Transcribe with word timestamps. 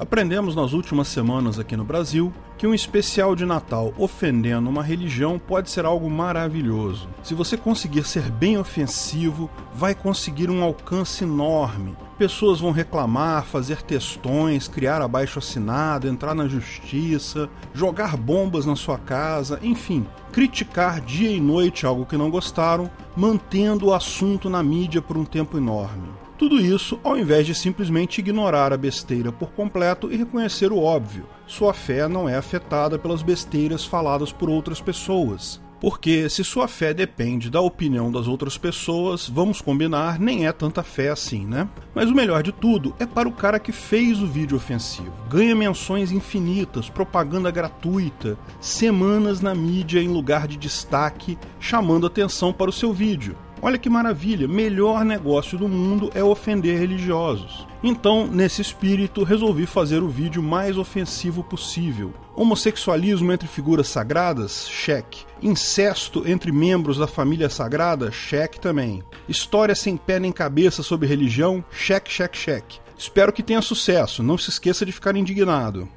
Aprendemos 0.00 0.56
nas 0.56 0.72
últimas 0.72 1.08
semanas 1.08 1.58
aqui 1.58 1.76
no 1.76 1.84
Brasil 1.84 2.32
que 2.56 2.66
um 2.66 2.72
especial 2.72 3.36
de 3.36 3.44
Natal 3.44 3.92
ofendendo 3.98 4.70
uma 4.70 4.82
religião 4.82 5.38
pode 5.38 5.68
ser 5.68 5.84
algo 5.84 6.08
maravilhoso. 6.08 7.06
Se 7.22 7.34
você 7.34 7.54
conseguir 7.54 8.04
ser 8.04 8.30
bem 8.30 8.56
ofensivo, 8.56 9.50
vai 9.74 9.94
conseguir 9.94 10.48
um 10.48 10.62
alcance 10.62 11.22
enorme. 11.22 11.94
Pessoas 12.16 12.60
vão 12.60 12.70
reclamar, 12.70 13.44
fazer 13.44 13.82
textões, 13.82 14.66
criar 14.66 15.02
abaixo 15.02 15.38
assinado, 15.38 16.08
entrar 16.08 16.34
na 16.34 16.48
justiça, 16.48 17.50
jogar 17.74 18.16
bombas 18.16 18.64
na 18.64 18.76
sua 18.76 18.96
casa, 18.96 19.60
enfim, 19.62 20.06
criticar 20.32 21.02
dia 21.02 21.30
e 21.30 21.38
noite 21.38 21.84
algo 21.84 22.06
que 22.06 22.16
não 22.16 22.30
gostaram, 22.30 22.90
mantendo 23.14 23.88
o 23.88 23.94
assunto 23.94 24.48
na 24.48 24.62
mídia 24.62 25.02
por 25.02 25.18
um 25.18 25.26
tempo 25.26 25.58
enorme. 25.58 26.08
Tudo 26.40 26.58
isso 26.58 26.98
ao 27.04 27.18
invés 27.18 27.46
de 27.46 27.54
simplesmente 27.54 28.20
ignorar 28.20 28.72
a 28.72 28.76
besteira 28.78 29.30
por 29.30 29.50
completo 29.50 30.10
e 30.10 30.16
reconhecer 30.16 30.72
o 30.72 30.78
óbvio. 30.78 31.26
Sua 31.46 31.74
fé 31.74 32.08
não 32.08 32.26
é 32.26 32.34
afetada 32.34 32.98
pelas 32.98 33.20
besteiras 33.20 33.84
faladas 33.84 34.32
por 34.32 34.48
outras 34.48 34.80
pessoas. 34.80 35.60
Porque 35.78 36.30
se 36.30 36.42
sua 36.42 36.66
fé 36.66 36.94
depende 36.94 37.50
da 37.50 37.60
opinião 37.60 38.10
das 38.10 38.26
outras 38.26 38.56
pessoas, 38.56 39.28
vamos 39.28 39.60
combinar, 39.60 40.18
nem 40.18 40.46
é 40.46 40.52
tanta 40.52 40.82
fé 40.82 41.10
assim, 41.10 41.44
né? 41.44 41.68
Mas 41.94 42.10
o 42.10 42.14
melhor 42.14 42.42
de 42.42 42.52
tudo 42.52 42.94
é 42.98 43.04
para 43.04 43.28
o 43.28 43.32
cara 43.32 43.58
que 43.58 43.70
fez 43.70 44.22
o 44.22 44.26
vídeo 44.26 44.56
ofensivo. 44.56 45.12
Ganha 45.28 45.54
menções 45.54 46.10
infinitas, 46.10 46.88
propaganda 46.88 47.50
gratuita, 47.50 48.38
semanas 48.60 49.42
na 49.42 49.54
mídia 49.54 50.00
em 50.00 50.08
lugar 50.08 50.48
de 50.48 50.56
destaque, 50.56 51.38
chamando 51.58 52.06
atenção 52.06 52.50
para 52.50 52.70
o 52.70 52.72
seu 52.72 52.94
vídeo. 52.94 53.36
Olha 53.62 53.76
que 53.76 53.90
maravilha, 53.90 54.48
melhor 54.48 55.04
negócio 55.04 55.58
do 55.58 55.68
mundo 55.68 56.10
é 56.14 56.24
ofender 56.24 56.78
religiosos. 56.78 57.66
Então, 57.82 58.26
nesse 58.26 58.62
espírito, 58.62 59.22
resolvi 59.22 59.66
fazer 59.66 60.02
o 60.02 60.08
vídeo 60.08 60.42
mais 60.42 60.78
ofensivo 60.78 61.44
possível. 61.44 62.14
Homossexualismo 62.34 63.30
entre 63.32 63.46
figuras 63.46 63.88
sagradas? 63.88 64.66
Cheque. 64.66 65.24
Incesto 65.42 66.22
entre 66.26 66.50
membros 66.50 66.96
da 66.96 67.06
família 67.06 67.50
sagrada? 67.50 68.10
Cheque 68.10 68.58
também. 68.58 69.02
História 69.28 69.74
sem 69.74 69.94
pé 69.96 70.18
nem 70.18 70.32
cabeça 70.32 70.82
sobre 70.82 71.06
religião? 71.06 71.62
Cheque, 71.70 72.10
cheque, 72.10 72.38
cheque. 72.38 72.78
Espero 72.96 73.32
que 73.32 73.42
tenha 73.42 73.62
sucesso, 73.62 74.22
não 74.22 74.36
se 74.36 74.50
esqueça 74.50 74.84
de 74.84 74.92
ficar 74.92 75.16
indignado. 75.16 75.88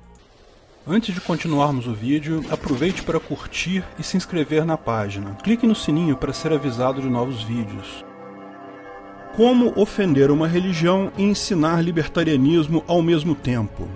Antes 0.85 1.15
de 1.15 1.21
continuarmos 1.21 1.87
o 1.87 1.93
vídeo, 1.93 2.43
aproveite 2.49 3.03
para 3.03 3.17
curtir 3.17 3.85
e 3.97 4.03
se 4.03 4.17
inscrever 4.17 4.65
na 4.65 4.77
página. 4.77 5.33
Clique 5.35 5.65
no 5.65 5.73
sininho 5.73 6.17
para 6.17 6.33
ser 6.33 6.51
avisado 6.51 7.01
de 7.01 7.09
novos 7.09 7.41
vídeos. 7.41 8.03
Como 9.33 9.71
ofender 9.79 10.29
uma 10.29 10.45
religião 10.45 11.09
e 11.17 11.23
ensinar 11.23 11.81
libertarianismo 11.81 12.83
ao 12.85 13.01
mesmo 13.01 13.33
tempo? 13.33 13.87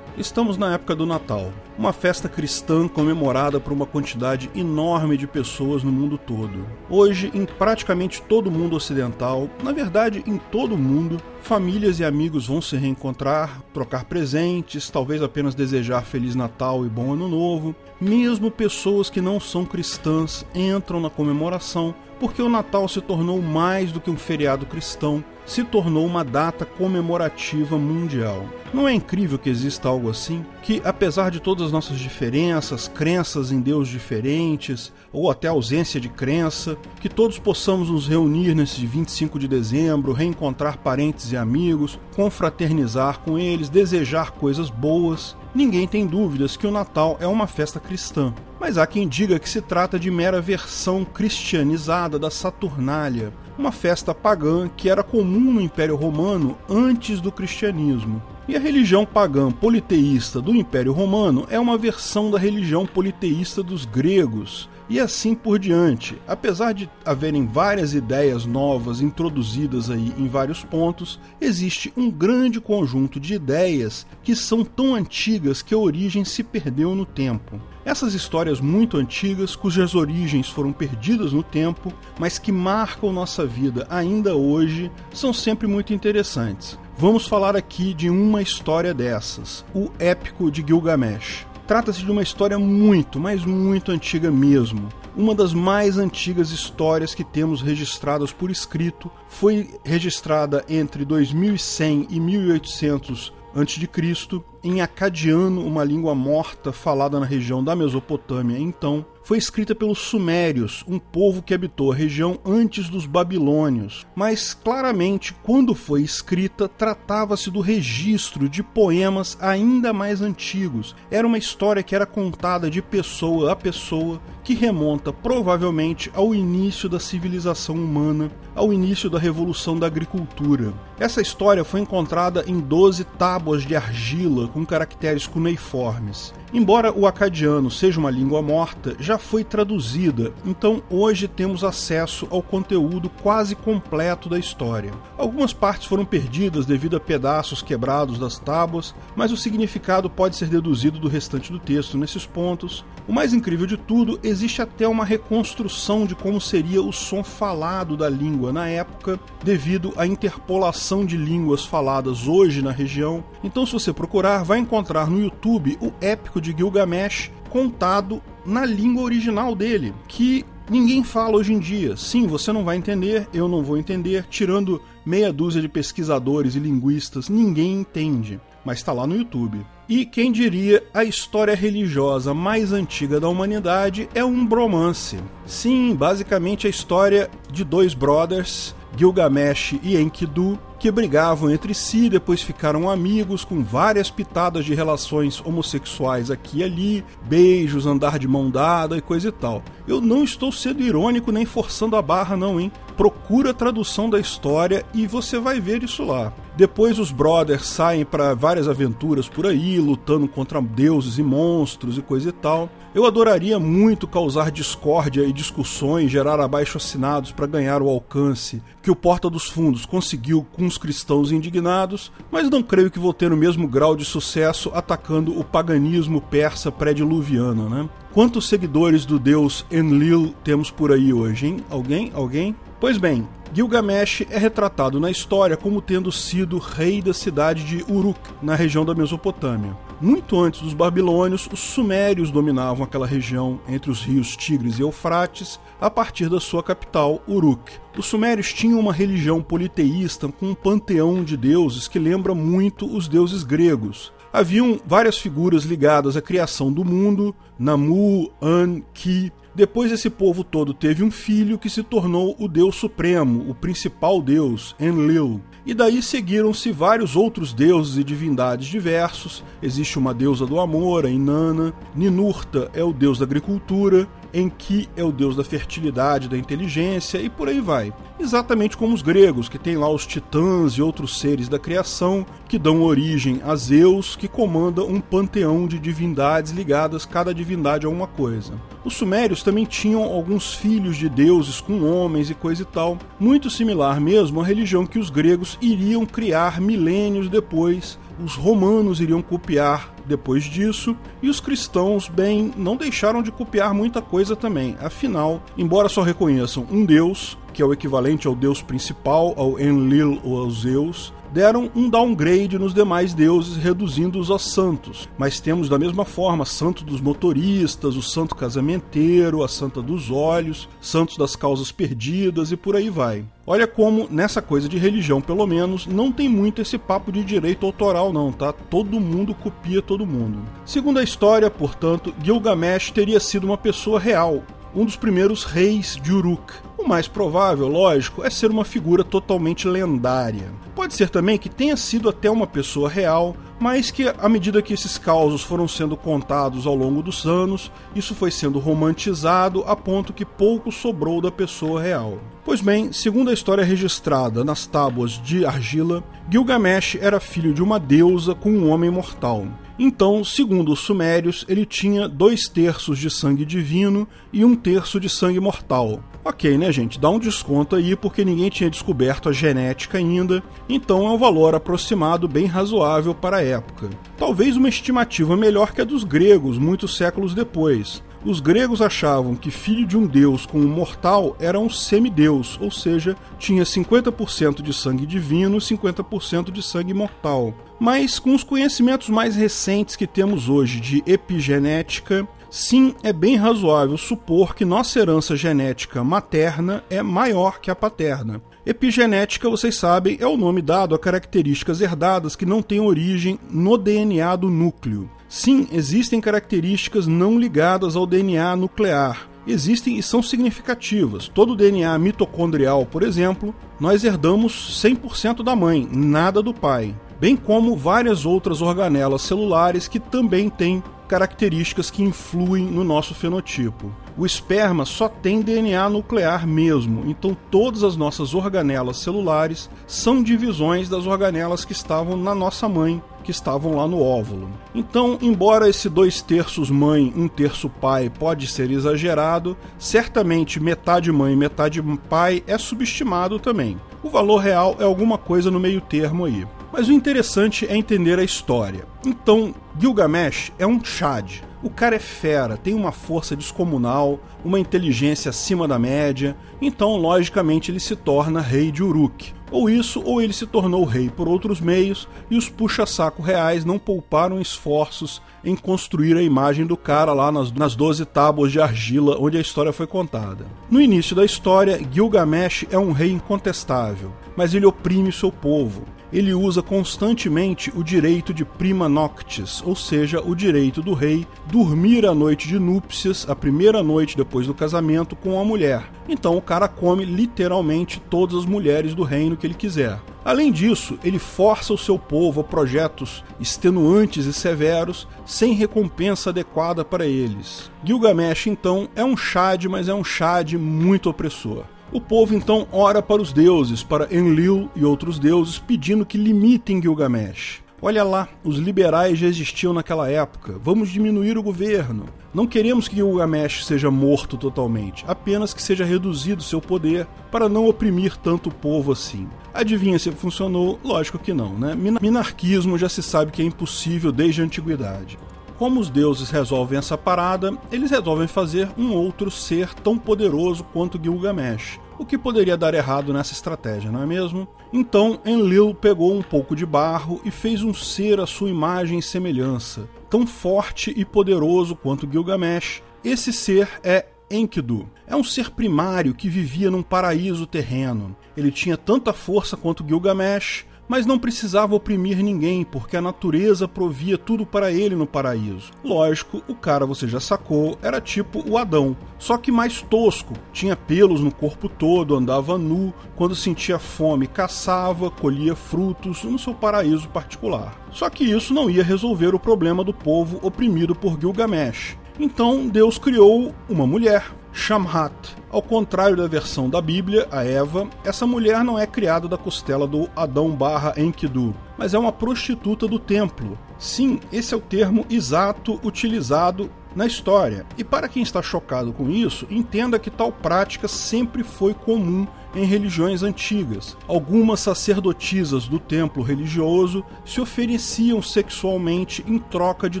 Estamos 0.16 0.56
na 0.56 0.72
época 0.72 0.96
do 0.96 1.04
Natal, 1.04 1.52
uma 1.78 1.92
festa 1.92 2.30
cristã 2.30 2.88
comemorada 2.88 3.60
por 3.60 3.74
uma 3.74 3.84
quantidade 3.84 4.50
enorme 4.54 5.18
de 5.18 5.26
pessoas 5.26 5.82
no 5.82 5.92
mundo 5.92 6.16
todo. 6.16 6.66
Hoje, 6.88 7.30
em 7.34 7.44
praticamente 7.44 8.22
todo 8.22 8.46
o 8.46 8.50
mundo 8.50 8.74
ocidental, 8.74 9.50
na 9.62 9.72
verdade 9.72 10.24
em 10.26 10.38
todo 10.38 10.76
o 10.76 10.78
mundo, 10.78 11.18
famílias 11.42 11.98
e 11.98 12.04
amigos 12.04 12.46
vão 12.46 12.62
se 12.62 12.76
reencontrar, 12.76 13.60
trocar 13.74 14.04
presentes, 14.04 14.88
talvez 14.88 15.22
apenas 15.22 15.54
desejar 15.54 16.04
Feliz 16.04 16.34
Natal 16.34 16.86
e 16.86 16.88
Bom 16.88 17.12
Ano 17.12 17.28
Novo. 17.28 17.74
Mesmo 18.00 18.50
pessoas 18.50 19.10
que 19.10 19.20
não 19.20 19.38
são 19.38 19.64
cristãs 19.64 20.46
entram 20.54 21.00
na 21.00 21.10
comemoração 21.10 21.94
porque 22.18 22.40
o 22.40 22.48
Natal 22.48 22.86
se 22.86 23.00
tornou 23.00 23.42
mais 23.42 23.90
do 23.90 24.00
que 24.00 24.10
um 24.10 24.16
feriado 24.16 24.64
cristão 24.64 25.24
se 25.44 25.64
tornou 25.64 26.06
uma 26.06 26.24
data 26.24 26.64
comemorativa 26.64 27.76
mundial. 27.76 28.46
Não 28.72 28.88
é 28.88 28.94
incrível 28.94 29.38
que 29.38 29.50
exista 29.50 29.88
algo 29.88 30.08
assim? 30.08 30.44
Que, 30.62 30.80
apesar 30.84 31.30
de 31.30 31.40
todas 31.40 31.66
as 31.66 31.72
nossas 31.72 31.98
diferenças, 31.98 32.88
crenças 32.88 33.52
em 33.52 33.60
Deus 33.60 33.86
diferentes, 33.86 34.92
ou 35.12 35.30
até 35.30 35.48
ausência 35.48 36.00
de 36.00 36.08
crença, 36.08 36.76
que 37.00 37.08
todos 37.08 37.38
possamos 37.38 37.90
nos 37.90 38.08
reunir 38.08 38.54
nesse 38.54 38.86
25 38.86 39.38
de 39.38 39.46
dezembro, 39.46 40.12
reencontrar 40.12 40.78
parentes 40.78 41.31
e 41.32 41.36
amigos, 41.36 41.98
confraternizar 42.14 43.20
com 43.20 43.38
eles, 43.38 43.68
desejar 43.68 44.32
coisas 44.32 44.70
boas. 44.70 45.36
Ninguém 45.54 45.86
tem 45.86 46.06
dúvidas 46.06 46.56
que 46.56 46.66
o 46.66 46.70
Natal 46.70 47.16
é 47.20 47.26
uma 47.26 47.46
festa 47.46 47.78
cristã, 47.78 48.32
mas 48.58 48.78
há 48.78 48.86
quem 48.86 49.08
diga 49.08 49.38
que 49.38 49.48
se 49.48 49.60
trata 49.60 49.98
de 49.98 50.10
mera 50.10 50.40
versão 50.40 51.04
cristianizada 51.04 52.18
da 52.18 52.30
Saturnália, 52.30 53.32
uma 53.58 53.72
festa 53.72 54.14
pagã 54.14 54.68
que 54.76 54.88
era 54.88 55.02
comum 55.02 55.52
no 55.52 55.60
Império 55.60 55.96
Romano 55.96 56.56
antes 56.68 57.20
do 57.20 57.30
cristianismo. 57.30 58.22
E 58.48 58.56
a 58.56 58.58
religião 58.58 59.06
pagã 59.06 59.50
politeísta 59.50 60.40
do 60.40 60.54
Império 60.54 60.92
Romano 60.92 61.46
é 61.48 61.60
uma 61.60 61.78
versão 61.78 62.30
da 62.30 62.38
religião 62.38 62.84
politeísta 62.84 63.62
dos 63.62 63.84
gregos, 63.84 64.68
e 64.88 65.00
assim 65.00 65.34
por 65.34 65.58
diante. 65.58 66.20
Apesar 66.26 66.72
de 66.72 66.88
haverem 67.04 67.46
várias 67.46 67.94
ideias 67.94 68.44
novas 68.46 69.00
introduzidas 69.00 69.90
aí 69.90 70.12
em 70.18 70.28
vários 70.28 70.64
pontos, 70.64 71.18
existe 71.40 71.92
um 71.96 72.10
grande 72.10 72.60
conjunto 72.60 73.18
de 73.18 73.34
ideias 73.34 74.06
que 74.22 74.34
são 74.34 74.64
tão 74.64 74.94
antigas 74.94 75.62
que 75.62 75.74
a 75.74 75.78
origem 75.78 76.24
se 76.24 76.42
perdeu 76.42 76.94
no 76.94 77.06
tempo. 77.06 77.60
Essas 77.84 78.14
histórias 78.14 78.60
muito 78.60 78.96
antigas, 78.96 79.56
cujas 79.56 79.94
origens 79.94 80.48
foram 80.48 80.72
perdidas 80.72 81.32
no 81.32 81.42
tempo, 81.42 81.92
mas 82.18 82.38
que 82.38 82.52
marcam 82.52 83.12
nossa 83.12 83.44
vida 83.44 83.86
ainda 83.90 84.36
hoje, 84.36 84.90
são 85.12 85.32
sempre 85.32 85.66
muito 85.66 85.92
interessantes. 85.92 86.78
Vamos 86.96 87.26
falar 87.26 87.56
aqui 87.56 87.92
de 87.92 88.08
uma 88.08 88.40
história 88.40 88.94
dessas, 88.94 89.64
o 89.74 89.90
Épico 89.98 90.50
de 90.50 90.64
Gilgamesh. 90.64 91.51
Trata-se 91.66 92.04
de 92.04 92.10
uma 92.10 92.22
história 92.22 92.58
muito, 92.58 93.20
mas 93.20 93.44
muito 93.44 93.92
antiga 93.92 94.30
mesmo. 94.30 94.88
Uma 95.16 95.34
das 95.34 95.52
mais 95.52 95.98
antigas 95.98 96.50
histórias 96.50 97.14
que 97.14 97.22
temos 97.22 97.60
registradas 97.60 98.32
por 98.32 98.50
escrito 98.50 99.10
foi 99.28 99.68
registrada 99.84 100.64
entre 100.68 101.04
2100 101.04 102.08
e 102.10 102.18
1800 102.18 103.32
a.C. 103.54 104.42
em 104.64 104.80
acadiano, 104.80 105.64
uma 105.64 105.84
língua 105.84 106.14
morta 106.14 106.72
falada 106.72 107.20
na 107.20 107.26
região 107.26 107.62
da 107.62 107.76
Mesopotâmia 107.76 108.58
então, 108.58 109.04
foi 109.24 109.38
escrita 109.38 109.74
pelos 109.74 109.98
Sumérios, 109.98 110.84
um 110.86 110.98
povo 110.98 111.42
que 111.42 111.54
habitou 111.54 111.92
a 111.92 111.94
região 111.94 112.38
antes 112.44 112.88
dos 112.88 113.06
Babilônios. 113.06 114.06
Mas 114.14 114.54
claramente, 114.54 115.34
quando 115.42 115.74
foi 115.74 116.02
escrita, 116.02 116.68
tratava-se 116.68 117.50
do 117.50 117.60
registro 117.60 118.48
de 118.48 118.62
poemas 118.62 119.36
ainda 119.40 119.92
mais 119.92 120.20
antigos. 120.20 120.94
Era 121.10 121.26
uma 121.26 121.38
história 121.38 121.82
que 121.82 121.94
era 121.94 122.06
contada 122.06 122.70
de 122.70 122.82
pessoa 122.82 123.52
a 123.52 123.56
pessoa, 123.56 124.20
que 124.42 124.54
remonta 124.54 125.12
provavelmente 125.12 126.10
ao 126.14 126.34
início 126.34 126.88
da 126.88 126.98
civilização 126.98 127.74
humana, 127.74 128.30
ao 128.54 128.72
início 128.72 129.08
da 129.08 129.18
revolução 129.18 129.78
da 129.78 129.86
agricultura. 129.86 130.72
Essa 130.98 131.20
história 131.20 131.64
foi 131.64 131.80
encontrada 131.80 132.44
em 132.46 132.60
12 132.60 133.04
tábuas 133.04 133.62
de 133.62 133.74
argila 133.74 134.48
com 134.48 134.64
caracteres 134.64 135.26
cuneiformes. 135.26 136.32
Embora 136.54 136.92
o 136.92 137.06
acadiano 137.06 137.70
seja 137.70 137.98
uma 137.98 138.10
língua 138.10 138.42
morta, 138.42 138.94
já 139.00 139.16
foi 139.16 139.42
traduzida, 139.42 140.34
então 140.44 140.82
hoje 140.90 141.26
temos 141.26 141.64
acesso 141.64 142.28
ao 142.30 142.42
conteúdo 142.42 143.08
quase 143.08 143.54
completo 143.54 144.28
da 144.28 144.38
história. 144.38 144.92
Algumas 145.16 145.54
partes 145.54 145.86
foram 145.86 146.04
perdidas 146.04 146.66
devido 146.66 146.94
a 146.94 147.00
pedaços 147.00 147.62
quebrados 147.62 148.18
das 148.18 148.38
tábuas, 148.38 148.94
mas 149.16 149.32
o 149.32 149.36
significado 149.36 150.10
pode 150.10 150.36
ser 150.36 150.48
deduzido 150.48 150.98
do 150.98 151.08
restante 151.08 151.50
do 151.50 151.58
texto 151.58 151.96
nesses 151.96 152.26
pontos. 152.26 152.84
O 153.08 153.12
mais 153.14 153.32
incrível 153.32 153.66
de 153.66 153.78
tudo, 153.78 154.20
existe 154.32 154.60
até 154.60 154.88
uma 154.88 155.04
reconstrução 155.04 156.06
de 156.06 156.14
como 156.14 156.40
seria 156.40 156.82
o 156.82 156.92
som 156.92 157.22
falado 157.22 157.96
da 157.96 158.08
língua 158.08 158.52
na 158.52 158.66
época, 158.66 159.20
devido 159.44 159.92
à 159.96 160.06
interpolação 160.06 161.04
de 161.04 161.16
línguas 161.16 161.64
faladas 161.64 162.26
hoje 162.26 162.62
na 162.62 162.72
região. 162.72 163.22
Então, 163.44 163.64
se 163.64 163.72
você 163.72 163.92
procurar, 163.92 164.42
vai 164.42 164.58
encontrar 164.58 165.08
no 165.08 165.20
YouTube 165.20 165.78
o 165.80 165.92
épico 166.00 166.40
de 166.40 166.52
Gilgamesh 166.56 167.30
contado 167.50 168.22
na 168.44 168.64
língua 168.64 169.02
original 169.02 169.54
dele, 169.54 169.94
que 170.08 170.44
ninguém 170.70 171.04
fala 171.04 171.36
hoje 171.36 171.52
em 171.52 171.58
dia. 171.58 171.96
Sim, 171.96 172.26
você 172.26 172.50
não 172.50 172.64
vai 172.64 172.76
entender, 172.76 173.28
eu 173.32 173.46
não 173.46 173.62
vou 173.62 173.76
entender, 173.76 174.26
tirando 174.30 174.80
meia 175.04 175.32
dúzia 175.32 175.60
de 175.60 175.68
pesquisadores 175.68 176.56
e 176.56 176.58
linguistas, 176.58 177.28
ninguém 177.28 177.80
entende, 177.80 178.40
mas 178.64 178.78
está 178.78 178.92
lá 178.92 179.06
no 179.06 179.14
YouTube. 179.14 179.64
E 179.94 180.06
quem 180.06 180.32
diria, 180.32 180.82
a 180.94 181.04
história 181.04 181.54
religiosa 181.54 182.32
mais 182.32 182.72
antiga 182.72 183.20
da 183.20 183.28
humanidade 183.28 184.08
é 184.14 184.24
um 184.24 184.46
bromance. 184.46 185.18
Sim, 185.44 185.94
basicamente 185.94 186.66
a 186.66 186.70
história 186.70 187.28
de 187.52 187.62
dois 187.62 187.92
brothers, 187.92 188.74
Gilgamesh 188.96 189.74
e 189.82 189.98
Enkidu, 189.98 190.58
que 190.82 190.90
brigavam 190.90 191.48
entre 191.48 191.72
si, 191.74 192.08
depois 192.08 192.42
ficaram 192.42 192.90
amigos 192.90 193.44
com 193.44 193.62
várias 193.62 194.10
pitadas 194.10 194.64
de 194.64 194.74
relações 194.74 195.40
homossexuais 195.40 196.28
aqui 196.28 196.58
e 196.58 196.64
ali, 196.64 197.04
beijos, 197.22 197.86
andar 197.86 198.18
de 198.18 198.26
mão 198.26 198.50
dada 198.50 198.96
e 198.96 199.00
coisa 199.00 199.28
e 199.28 199.32
tal. 199.32 199.62
Eu 199.86 200.00
não 200.00 200.24
estou 200.24 200.50
sendo 200.50 200.82
irônico 200.82 201.30
nem 201.30 201.46
forçando 201.46 201.94
a 201.94 202.02
barra 202.02 202.36
não, 202.36 202.58
hein? 202.58 202.72
Procura 202.96 203.50
a 203.50 203.54
tradução 203.54 204.10
da 204.10 204.18
história 204.18 204.84
e 204.92 205.06
você 205.06 205.38
vai 205.38 205.60
ver 205.60 205.84
isso 205.84 206.04
lá. 206.04 206.32
Depois 206.56 206.98
os 206.98 207.10
brothers 207.10 207.66
saem 207.66 208.04
para 208.04 208.34
várias 208.34 208.68
aventuras 208.68 209.28
por 209.28 209.46
aí, 209.46 209.78
lutando 209.78 210.28
contra 210.28 210.60
deuses 210.60 211.16
e 211.16 211.22
monstros 211.22 211.96
e 211.96 212.02
coisa 212.02 212.28
e 212.28 212.32
tal. 212.32 212.68
Eu 212.94 213.06
adoraria 213.06 213.58
muito 213.58 214.06
causar 214.06 214.50
discórdia 214.50 215.22
e 215.22 215.32
discussões, 215.32 216.10
gerar 216.10 216.38
abaixo-assinados 216.38 217.32
para 217.32 217.46
ganhar 217.46 217.80
o 217.80 217.88
alcance 217.88 218.62
que 218.82 218.90
o 218.90 218.96
Porta 218.96 219.30
dos 219.30 219.48
Fundos 219.48 219.86
conseguiu 219.86 220.46
com 220.52 220.66
os 220.72 220.78
cristãos 220.78 221.30
indignados, 221.30 222.10
mas 222.30 222.48
não 222.50 222.62
creio 222.62 222.90
que 222.90 222.98
vou 222.98 223.12
ter 223.12 223.32
o 223.32 223.36
mesmo 223.36 223.68
grau 223.68 223.94
de 223.94 224.04
sucesso 224.04 224.70
atacando 224.74 225.38
o 225.38 225.44
paganismo 225.44 226.20
persa 226.20 226.72
pré-diluviano, 226.72 227.68
né? 227.68 227.88
Quantos 228.12 228.48
seguidores 228.48 229.04
do 229.04 229.18
deus 229.18 229.64
Enlil 229.70 230.34
temos 230.42 230.70
por 230.70 230.92
aí 230.92 231.12
hoje, 231.12 231.46
hein? 231.46 231.56
Alguém? 231.70 232.10
Alguém? 232.14 232.56
Pois 232.80 232.98
bem, 232.98 233.26
Gilgamesh 233.54 234.22
é 234.30 234.38
retratado 234.38 234.98
na 234.98 235.10
história 235.10 235.56
como 235.56 235.80
tendo 235.80 236.10
sido 236.10 236.58
rei 236.58 237.00
da 237.00 237.14
cidade 237.14 237.64
de 237.64 237.84
Uruk, 237.90 238.18
na 238.42 238.54
região 238.54 238.84
da 238.84 238.94
Mesopotâmia. 238.94 239.76
Muito 240.02 240.36
antes 240.40 240.60
dos 240.60 240.74
babilônios, 240.74 241.48
os 241.52 241.60
sumérios 241.60 242.32
dominavam 242.32 242.82
aquela 242.82 243.06
região 243.06 243.60
entre 243.68 243.88
os 243.88 244.02
rios 244.02 244.36
Tigres 244.36 244.76
e 244.76 244.82
Eufrates, 244.82 245.60
a 245.80 245.88
partir 245.88 246.28
da 246.28 246.40
sua 246.40 246.60
capital, 246.60 247.22
Uruk. 247.28 247.70
Os 247.96 248.06
sumérios 248.06 248.52
tinham 248.52 248.80
uma 248.80 248.92
religião 248.92 249.40
politeísta 249.40 250.26
com 250.26 250.46
um 250.46 250.54
panteão 250.56 251.22
de 251.22 251.36
deuses 251.36 251.86
que 251.86 252.00
lembra 252.00 252.34
muito 252.34 252.84
os 252.84 253.06
deuses 253.06 253.44
gregos. 253.44 254.12
Haviam 254.32 254.80
várias 254.84 255.18
figuras 255.18 255.62
ligadas 255.62 256.16
à 256.16 256.20
criação 256.20 256.72
do 256.72 256.84
mundo, 256.84 257.32
Namu, 257.56 258.28
An, 258.42 258.82
Ki. 258.92 259.32
Depois 259.54 259.92
esse 259.92 260.08
povo 260.08 260.42
todo 260.42 260.72
teve 260.72 261.04
um 261.04 261.10
filho 261.10 261.58
que 261.58 261.68
se 261.68 261.82
tornou 261.82 262.34
o 262.38 262.48
deus 262.48 262.76
supremo, 262.76 263.50
o 263.50 263.54
principal 263.54 264.22
deus, 264.22 264.74
Enlil. 264.80 265.42
E 265.66 265.74
daí 265.74 266.02
seguiram-se 266.02 266.72
vários 266.72 267.14
outros 267.14 267.52
deuses 267.52 267.98
e 267.98 268.02
divindades 268.02 268.66
diversos. 268.66 269.44
Existe 269.62 269.98
uma 269.98 270.14
deusa 270.14 270.46
do 270.46 270.58
amor, 270.58 271.04
a 271.04 271.10
Inanna. 271.10 271.72
Ninurta 271.94 272.70
é 272.72 272.82
o 272.82 272.92
deus 272.92 273.18
da 273.18 273.24
agricultura. 273.24 274.08
Enki 274.34 274.88
é 274.96 275.04
o 275.04 275.12
deus 275.12 275.36
da 275.36 275.44
fertilidade, 275.44 276.28
da 276.28 276.36
inteligência 276.36 277.18
e 277.18 277.28
por 277.28 277.48
aí 277.48 277.60
vai. 277.60 277.92
Exatamente 278.18 278.76
como 278.76 278.94
os 278.94 279.02
gregos, 279.02 279.48
que 279.48 279.58
têm 279.58 279.76
lá 279.76 279.90
os 279.90 280.06
titãs 280.06 280.72
e 280.74 280.82
outros 280.82 281.18
seres 281.18 281.48
da 281.48 281.58
criação 281.58 282.24
que 282.48 282.58
dão 282.58 282.82
origem 282.82 283.40
a 283.44 283.54
Zeus, 283.56 284.16
que 284.16 284.28
comanda 284.28 284.84
um 284.84 285.00
panteão 285.00 285.66
de 285.66 285.78
divindades 285.78 286.52
ligadas 286.52 287.04
cada 287.04 287.34
divindade 287.34 287.86
a 287.86 287.88
uma 287.88 288.06
coisa. 288.06 288.54
Os 288.84 288.94
sumérios 288.94 289.42
também 289.42 289.64
tinham 289.64 290.02
alguns 290.02 290.54
filhos 290.54 290.96
de 290.96 291.08
deuses 291.08 291.60
com 291.60 291.84
homens 291.84 292.30
e 292.30 292.34
coisa 292.34 292.62
e 292.62 292.66
tal, 292.66 292.98
muito 293.18 293.50
similar 293.50 294.00
mesmo 294.00 294.40
à 294.40 294.44
religião 294.44 294.86
que 294.86 294.98
os 294.98 295.10
gregos 295.10 295.58
iriam 295.60 296.06
criar 296.06 296.60
milênios 296.60 297.28
depois, 297.28 297.98
os 298.22 298.34
romanos 298.34 299.00
iriam 299.00 299.20
copiar 299.20 299.92
depois 300.06 300.44
disso, 300.44 300.96
e 301.22 301.28
os 301.28 301.40
cristãos, 301.40 302.08
bem, 302.08 302.52
não 302.56 302.76
deixaram 302.76 303.22
de 303.22 303.30
copiar 303.30 303.74
muita 303.74 304.00
coisa 304.00 304.36
também. 304.36 304.76
Afinal, 304.80 305.42
embora 305.56 305.88
só 305.88 306.02
reconheçam 306.02 306.66
um 306.70 306.84
deus, 306.84 307.38
que 307.52 307.62
é 307.62 307.64
o 307.64 307.72
equivalente 307.72 308.26
ao 308.26 308.34
deus 308.34 308.62
principal, 308.62 309.34
ao 309.36 309.58
Enlil 309.60 310.20
ou 310.24 310.38
ao 310.38 310.50
Zeus, 310.50 311.12
deram 311.32 311.70
um 311.74 311.88
downgrade 311.88 312.58
nos 312.58 312.74
demais 312.74 313.14
deuses, 313.14 313.56
reduzindo-os 313.56 314.30
a 314.30 314.38
santos. 314.38 315.08
Mas 315.16 315.40
temos 315.40 315.68
da 315.68 315.78
mesma 315.78 316.04
forma 316.04 316.44
santo 316.44 316.84
dos 316.84 317.00
motoristas, 317.00 317.96
o 317.96 318.02
santo 318.02 318.34
casamenteiro, 318.34 319.42
a 319.42 319.48
santa 319.48 319.80
dos 319.80 320.10
olhos, 320.10 320.68
santos 320.80 321.16
das 321.16 321.34
causas 321.34 321.72
perdidas 321.72 322.52
e 322.52 322.56
por 322.56 322.76
aí 322.76 322.90
vai. 322.90 323.24
Olha 323.46 323.66
como 323.66 324.06
nessa 324.10 324.40
coisa 324.40 324.68
de 324.68 324.78
religião, 324.78 325.20
pelo 325.20 325.46
menos, 325.46 325.86
não 325.86 326.12
tem 326.12 326.28
muito 326.28 326.62
esse 326.62 326.78
papo 326.78 327.10
de 327.10 327.24
direito 327.24 327.66
autoral 327.66 328.12
não, 328.12 328.30
tá? 328.30 328.52
Todo 328.52 329.00
mundo 329.00 329.34
copia 329.34 329.82
todo 329.82 330.06
mundo. 330.06 330.38
Segundo 330.64 330.98
a 330.98 331.02
história, 331.02 331.50
portanto, 331.50 332.14
Gilgamesh 332.22 332.90
teria 332.90 333.18
sido 333.18 333.44
uma 333.44 333.58
pessoa 333.58 333.98
real, 333.98 334.42
um 334.74 334.84
dos 334.84 334.96
primeiros 334.96 335.44
reis 335.44 335.98
de 336.02 336.12
Uruk. 336.12 336.52
O 336.78 336.88
mais 336.88 337.06
provável, 337.06 337.68
lógico, 337.68 338.24
é 338.24 338.30
ser 338.30 338.50
uma 338.50 338.64
figura 338.64 339.04
totalmente 339.04 339.68
lendária. 339.68 340.50
Pode 340.74 340.94
ser 340.94 341.10
também 341.10 341.38
que 341.38 341.48
tenha 341.48 341.76
sido 341.76 342.08
até 342.08 342.30
uma 342.30 342.46
pessoa 342.46 342.88
real, 342.88 343.36
mas 343.60 343.90
que 343.90 344.08
à 344.08 344.28
medida 344.28 344.62
que 344.62 344.72
esses 344.72 344.98
causos 344.98 345.42
foram 345.42 345.68
sendo 345.68 345.96
contados 345.96 346.66
ao 346.66 346.74
longo 346.74 347.02
dos 347.02 347.26
anos, 347.26 347.70
isso 347.94 348.14
foi 348.14 348.30
sendo 348.30 348.58
romantizado 348.58 349.62
a 349.66 349.76
ponto 349.76 350.12
que 350.12 350.24
pouco 350.24 350.72
sobrou 350.72 351.20
da 351.20 351.30
pessoa 351.30 351.80
real. 351.80 352.18
Pois 352.44 352.60
bem, 352.60 352.92
segundo 352.92 353.30
a 353.30 353.34
história 353.34 353.62
registrada 353.62 354.42
nas 354.42 354.66
tábuas 354.66 355.12
de 355.12 355.46
argila, 355.46 356.02
Gilgamesh 356.28 356.96
era 357.00 357.20
filho 357.20 357.54
de 357.54 357.62
uma 357.62 357.78
deusa 357.78 358.34
com 358.34 358.50
um 358.50 358.70
homem 358.70 358.90
mortal. 358.90 359.46
Então, 359.84 360.22
segundo 360.22 360.70
os 360.70 360.78
sumérios, 360.78 361.44
ele 361.48 361.66
tinha 361.66 362.08
dois 362.08 362.46
terços 362.46 363.00
de 363.00 363.10
sangue 363.10 363.44
divino 363.44 364.06
e 364.32 364.44
um 364.44 364.54
terço 364.54 365.00
de 365.00 365.08
sangue 365.08 365.40
mortal. 365.40 366.00
Ok, 366.24 366.56
né, 366.56 366.70
gente? 366.70 367.00
Dá 367.00 367.10
um 367.10 367.18
desconto 367.18 367.74
aí 367.74 367.96
porque 367.96 368.24
ninguém 368.24 368.48
tinha 368.48 368.70
descoberto 368.70 369.28
a 369.28 369.32
genética 369.32 369.98
ainda, 369.98 370.40
então 370.68 371.04
é 371.04 371.10
um 371.10 371.18
valor 371.18 371.56
aproximado 371.56 372.28
bem 372.28 372.46
razoável 372.46 373.12
para 373.12 373.38
a 373.38 373.42
época. 373.42 373.90
Talvez 374.16 374.56
uma 374.56 374.68
estimativa 374.68 375.36
melhor 375.36 375.72
que 375.72 375.80
a 375.80 375.84
dos 375.84 376.04
gregos, 376.04 376.58
muitos 376.58 376.96
séculos 376.96 377.34
depois. 377.34 378.04
Os 378.24 378.38
gregos 378.38 378.80
achavam 378.80 379.34
que 379.34 379.50
filho 379.50 379.84
de 379.84 379.96
um 379.96 380.06
deus 380.06 380.46
com 380.46 380.58
um 380.58 380.68
mortal 380.68 381.36
era 381.40 381.58
um 381.58 381.68
semideus, 381.68 382.56
ou 382.60 382.70
seja, 382.70 383.16
tinha 383.36 383.64
50% 383.64 384.62
de 384.62 384.72
sangue 384.72 385.04
divino 385.04 385.56
e 385.56 385.60
50% 385.60 386.52
de 386.52 386.62
sangue 386.62 386.94
mortal. 386.94 387.52
Mas 387.80 388.20
com 388.20 388.32
os 388.32 388.44
conhecimentos 388.44 389.08
mais 389.08 389.34
recentes 389.34 389.96
que 389.96 390.06
temos 390.06 390.48
hoje 390.48 390.78
de 390.78 391.02
epigenética, 391.04 392.26
sim, 392.48 392.94
é 393.02 393.12
bem 393.12 393.34
razoável 393.34 393.96
supor 393.96 394.54
que 394.54 394.64
nossa 394.64 395.00
herança 395.00 395.34
genética 395.34 396.04
materna 396.04 396.84
é 396.88 397.02
maior 397.02 397.60
que 397.60 397.72
a 397.72 397.74
paterna. 397.74 398.40
Epigenética, 398.64 399.50
vocês 399.50 399.74
sabem, 399.74 400.16
é 400.20 400.26
o 400.26 400.36
nome 400.36 400.62
dado 400.62 400.94
a 400.94 400.98
características 400.98 401.80
herdadas 401.80 402.36
que 402.36 402.46
não 402.46 402.62
têm 402.62 402.78
origem 402.78 403.36
no 403.50 403.76
DNA 403.76 404.36
do 404.36 404.48
núcleo. 404.48 405.10
Sim, 405.28 405.66
existem 405.72 406.20
características 406.20 407.08
não 407.08 407.36
ligadas 407.36 407.96
ao 407.96 408.06
DNA 408.06 408.54
nuclear. 408.54 409.28
Existem 409.44 409.98
e 409.98 410.02
são 410.02 410.22
significativas. 410.22 411.26
Todo 411.26 411.54
o 411.54 411.56
DNA 411.56 411.98
mitocondrial, 411.98 412.86
por 412.86 413.02
exemplo, 413.02 413.52
nós 413.80 414.04
herdamos 414.04 414.80
100% 414.80 415.42
da 415.42 415.56
mãe, 415.56 415.88
nada 415.90 416.40
do 416.40 416.54
pai. 416.54 416.94
Bem 417.18 417.34
como 417.34 417.76
várias 417.76 418.24
outras 418.24 418.62
organelas 418.62 419.22
celulares 419.22 419.88
que 419.88 419.98
também 419.98 420.48
têm 420.48 420.80
características 421.08 421.90
que 421.90 422.04
influem 422.04 422.64
no 422.64 422.84
nosso 422.84 423.12
fenotipo. 423.12 423.92
O 424.16 424.26
esperma 424.26 424.84
só 424.84 425.08
tem 425.08 425.40
DNA 425.40 425.88
nuclear 425.88 426.46
mesmo, 426.46 427.04
então 427.06 427.36
todas 427.50 427.82
as 427.82 427.96
nossas 427.96 428.34
organelas 428.34 428.98
celulares 428.98 429.70
são 429.86 430.22
divisões 430.22 430.88
das 430.88 431.06
organelas 431.06 431.64
que 431.64 431.72
estavam 431.72 432.16
na 432.16 432.34
nossa 432.34 432.68
mãe, 432.68 433.02
que 433.24 433.30
estavam 433.30 433.76
lá 433.76 433.86
no 433.86 434.02
óvulo. 434.02 434.50
Então, 434.74 435.18
embora 435.22 435.68
esse 435.68 435.88
dois 435.88 436.20
terços 436.20 436.70
mãe, 436.70 437.12
um 437.16 437.26
terço 437.26 437.70
pai 437.70 438.10
pode 438.10 438.46
ser 438.48 438.70
exagerado, 438.70 439.56
certamente 439.78 440.60
metade 440.60 441.10
mãe 441.10 441.32
e 441.32 441.36
metade 441.36 441.82
pai 442.08 442.42
é 442.46 442.58
subestimado 442.58 443.38
também. 443.38 443.80
O 444.02 444.10
valor 444.10 444.38
real 444.38 444.76
é 444.78 444.84
alguma 444.84 445.16
coisa 445.16 445.50
no 445.50 445.60
meio 445.60 445.80
termo 445.80 446.24
aí. 446.26 446.46
Mas 446.72 446.88
o 446.88 446.92
interessante 446.92 447.66
é 447.66 447.76
entender 447.76 448.18
a 448.18 448.24
história. 448.24 448.86
Então, 449.06 449.54
Gilgamesh 449.78 450.52
é 450.58 450.66
um 450.66 450.82
Chad, 450.82 451.42
o 451.62 451.70
cara 451.70 451.96
é 451.96 451.98
fera, 451.98 452.56
tem 452.56 452.74
uma 452.74 452.90
força 452.90 453.36
descomunal, 453.36 454.18
uma 454.44 454.58
inteligência 454.58 455.30
acima 455.30 455.68
da 455.68 455.78
média, 455.78 456.36
então 456.60 456.96
logicamente 456.96 457.70
ele 457.70 457.80
se 457.80 457.94
torna 457.94 458.40
rei 458.40 458.72
de 458.72 458.82
Uruk. 458.82 459.32
Ou 459.50 459.68
isso, 459.68 460.02
ou 460.04 460.20
ele 460.20 460.32
se 460.32 460.46
tornou 460.46 460.84
rei 460.84 461.10
por 461.10 461.28
outros 461.28 461.60
meios, 461.60 462.08
e 462.30 462.36
os 462.36 462.48
puxa-saco 462.48 463.22
reais 463.22 463.64
não 463.64 463.78
pouparam 463.78 464.40
esforços 464.40 465.20
em 465.44 465.54
construir 465.54 466.16
a 466.16 466.22
imagem 466.22 466.66
do 466.66 466.76
cara 466.76 467.12
lá 467.12 467.30
nas, 467.30 467.52
nas 467.52 467.76
12 467.76 468.04
tábuas 468.06 468.50
de 468.50 468.60
argila 468.60 469.18
onde 469.20 469.36
a 469.36 469.40
história 469.40 469.72
foi 469.72 469.86
contada. 469.86 470.46
No 470.70 470.80
início 470.80 471.14
da 471.14 471.24
história, 471.24 471.78
Gilgamesh 471.92 472.64
é 472.70 472.78
um 472.78 472.92
rei 472.92 473.12
incontestável, 473.12 474.12
mas 474.34 474.54
ele 474.54 474.66
oprime 474.66 475.12
seu 475.12 475.30
povo 475.30 475.84
ele 476.12 476.34
usa 476.34 476.62
constantemente 476.62 477.72
o 477.74 477.82
direito 477.82 478.34
de 478.34 478.44
prima 478.44 478.88
noctis, 478.88 479.62
ou 479.64 479.74
seja, 479.74 480.20
o 480.20 480.34
direito 480.34 480.82
do 480.82 480.92
rei 480.92 481.26
dormir 481.46 482.04
a 482.06 482.14
noite 482.14 482.46
de 482.46 482.58
núpcias, 482.58 483.26
a 483.28 483.34
primeira 483.34 483.82
noite 483.82 484.16
depois 484.16 484.46
do 484.46 484.54
casamento, 484.54 485.16
com 485.16 485.40
a 485.40 485.44
mulher. 485.44 485.90
Então 486.08 486.36
o 486.36 486.42
cara 486.42 486.68
come 486.68 487.04
literalmente 487.04 488.00
todas 488.10 488.36
as 488.36 488.46
mulheres 488.46 488.94
do 488.94 489.02
reino 489.02 489.36
que 489.36 489.46
ele 489.46 489.54
quiser. 489.54 489.98
Além 490.24 490.52
disso, 490.52 490.98
ele 491.02 491.18
força 491.18 491.72
o 491.72 491.78
seu 491.78 491.98
povo 491.98 492.42
a 492.42 492.44
projetos 492.44 493.24
extenuantes 493.40 494.24
e 494.24 494.32
severos, 494.32 495.08
sem 495.26 495.52
recompensa 495.52 496.30
adequada 496.30 496.84
para 496.84 497.06
eles. 497.06 497.70
Gilgamesh, 497.82 498.46
então, 498.46 498.88
é 498.94 499.04
um 499.04 499.16
Chad, 499.16 499.64
mas 499.64 499.88
é 499.88 499.94
um 499.94 500.04
Chad 500.04 500.52
muito 500.54 501.10
opressor. 501.10 501.64
O 501.92 502.00
povo 502.00 502.34
então 502.34 502.66
ora 502.72 503.02
para 503.02 503.20
os 503.20 503.34
deuses, 503.34 503.82
para 503.82 504.08
Enlil 504.10 504.70
e 504.74 504.82
outros 504.82 505.18
deuses, 505.18 505.58
pedindo 505.58 506.06
que 506.06 506.16
limitem 506.16 506.80
Gilgamesh. 506.80 507.60
Olha 507.82 508.02
lá, 508.02 508.28
os 508.42 508.56
liberais 508.56 509.18
já 509.18 509.26
existiam 509.26 509.74
naquela 509.74 510.08
época. 510.08 510.58
Vamos 510.62 510.88
diminuir 510.88 511.36
o 511.36 511.42
governo. 511.42 512.06
Não 512.32 512.46
queremos 512.46 512.88
que 512.88 512.96
Gilgamesh 512.96 513.66
seja 513.66 513.90
morto 513.90 514.38
totalmente, 514.38 515.04
apenas 515.06 515.52
que 515.52 515.62
seja 515.62 515.84
reduzido 515.84 516.42
seu 516.42 516.62
poder 516.62 517.06
para 517.30 517.46
não 517.46 517.68
oprimir 517.68 518.16
tanto 518.16 518.48
o 518.48 518.54
povo 518.54 518.92
assim. 518.92 519.28
Adivinha 519.52 519.98
se 519.98 520.10
funcionou? 520.12 520.80
Lógico 520.82 521.18
que 521.18 521.34
não, 521.34 521.58
né? 521.58 521.74
Minarquismo 522.00 522.78
já 522.78 522.88
se 522.88 523.02
sabe 523.02 523.32
que 523.32 523.42
é 523.42 523.44
impossível 523.44 524.10
desde 524.10 524.40
a 524.40 524.44
antiguidade. 524.44 525.18
Como 525.62 525.78
os 525.78 525.88
deuses 525.88 526.28
resolvem 526.28 526.76
essa 526.76 526.98
parada, 526.98 527.56
eles 527.70 527.92
resolvem 527.92 528.26
fazer 528.26 528.68
um 528.76 528.92
outro 528.92 529.30
ser 529.30 529.72
tão 529.74 529.96
poderoso 529.96 530.64
quanto 530.64 531.00
Gilgamesh 531.00 531.78
o 531.96 532.04
que 532.04 532.18
poderia 532.18 532.56
dar 532.56 532.74
errado 532.74 533.12
nessa 533.12 533.32
estratégia, 533.32 533.92
não 533.92 534.02
é 534.02 534.06
mesmo? 534.06 534.48
Então 534.72 535.20
Enlil 535.24 535.72
pegou 535.72 536.12
um 536.12 536.20
pouco 536.20 536.56
de 536.56 536.66
barro 536.66 537.20
e 537.24 537.30
fez 537.30 537.62
um 537.62 537.72
ser 537.72 538.18
à 538.18 538.26
sua 538.26 538.50
imagem 538.50 538.98
e 538.98 539.02
semelhança, 539.02 539.88
tão 540.10 540.26
forte 540.26 540.92
e 540.96 541.04
poderoso 541.04 541.76
quanto 541.76 542.10
Gilgamesh. 542.10 542.82
Esse 543.04 543.32
ser 543.32 543.68
é 543.84 544.06
Enkidu. 544.28 544.88
É 545.06 545.14
um 545.14 545.22
ser 545.22 545.50
primário 545.50 546.12
que 546.12 546.28
vivia 546.28 546.72
num 546.72 546.82
paraíso 546.82 547.46
terreno. 547.46 548.16
Ele 548.36 548.50
tinha 548.50 548.76
tanta 548.76 549.12
força 549.12 549.56
quanto 549.56 549.86
Gilgamesh, 549.86 550.66
mas 550.92 551.06
não 551.06 551.18
precisava 551.18 551.74
oprimir 551.74 552.22
ninguém, 552.22 552.64
porque 552.64 552.98
a 552.98 553.00
natureza 553.00 553.66
provia 553.66 554.18
tudo 554.18 554.44
para 554.44 554.70
ele 554.70 554.94
no 554.94 555.06
paraíso. 555.06 555.70
Lógico, 555.82 556.42
o 556.46 556.54
cara 556.54 556.84
você 556.84 557.08
já 557.08 557.18
sacou, 557.18 557.78
era 557.80 557.98
tipo 557.98 558.44
o 558.46 558.58
Adão, 558.58 558.94
só 559.18 559.38
que 559.38 559.50
mais 559.50 559.80
tosco, 559.80 560.34
tinha 560.52 560.76
pelos 560.76 561.22
no 561.22 561.32
corpo 561.32 561.66
todo, 561.66 562.14
andava 562.14 562.58
nu, 562.58 562.92
quando 563.16 563.34
sentia 563.34 563.78
fome 563.78 564.26
caçava, 564.26 565.10
colhia 565.10 565.56
frutos 565.56 566.24
no 566.24 566.38
seu 566.38 566.52
paraíso 566.52 567.08
particular. 567.08 567.74
Só 567.90 568.10
que 568.10 568.24
isso 568.24 568.52
não 568.52 568.68
ia 568.68 568.84
resolver 568.84 569.34
o 569.34 569.40
problema 569.40 569.82
do 569.82 569.94
povo 569.94 570.40
oprimido 570.42 570.94
por 570.94 571.18
Gilgamesh. 571.18 571.96
Então 572.20 572.68
Deus 572.68 572.98
criou 572.98 573.54
uma 573.66 573.86
mulher, 573.86 574.26
Shamhat. 574.52 575.12
Ao 575.50 575.62
contrário 575.62 576.16
da 576.16 576.26
versão 576.26 576.68
da 576.68 576.80
Bíblia, 576.80 577.26
a 577.30 577.44
Eva, 577.44 577.88
essa 578.04 578.26
mulher 578.26 578.62
não 578.62 578.78
é 578.78 578.86
criada 578.86 579.26
da 579.26 579.36
costela 579.36 579.86
do 579.86 580.08
Adão 580.14 580.50
barra 580.50 580.94
Enkidu, 580.96 581.54
mas 581.76 581.94
é 581.94 581.98
uma 581.98 582.12
prostituta 582.12 582.86
do 582.86 582.98
templo. 582.98 583.58
Sim, 583.78 584.20
esse 584.32 584.54
é 584.54 584.56
o 584.56 584.60
termo 584.60 585.06
exato 585.10 585.80
utilizado 585.84 586.70
na 586.94 587.06
história. 587.06 587.66
E 587.76 587.84
para 587.84 588.08
quem 588.08 588.22
está 588.22 588.42
chocado 588.42 588.92
com 588.92 589.10
isso, 589.10 589.46
entenda 589.50 589.98
que 589.98 590.10
tal 590.10 590.30
prática 590.30 590.86
sempre 590.86 591.42
foi 591.42 591.74
comum 591.74 592.26
em 592.54 592.64
religiões 592.64 593.22
antigas. 593.22 593.96
Algumas 594.06 594.60
sacerdotisas 594.60 595.66
do 595.66 595.78
templo 595.78 596.22
religioso 596.22 597.04
se 597.24 597.40
ofereciam 597.40 598.20
sexualmente 598.20 599.24
em 599.26 599.38
troca 599.38 599.88
de 599.88 600.00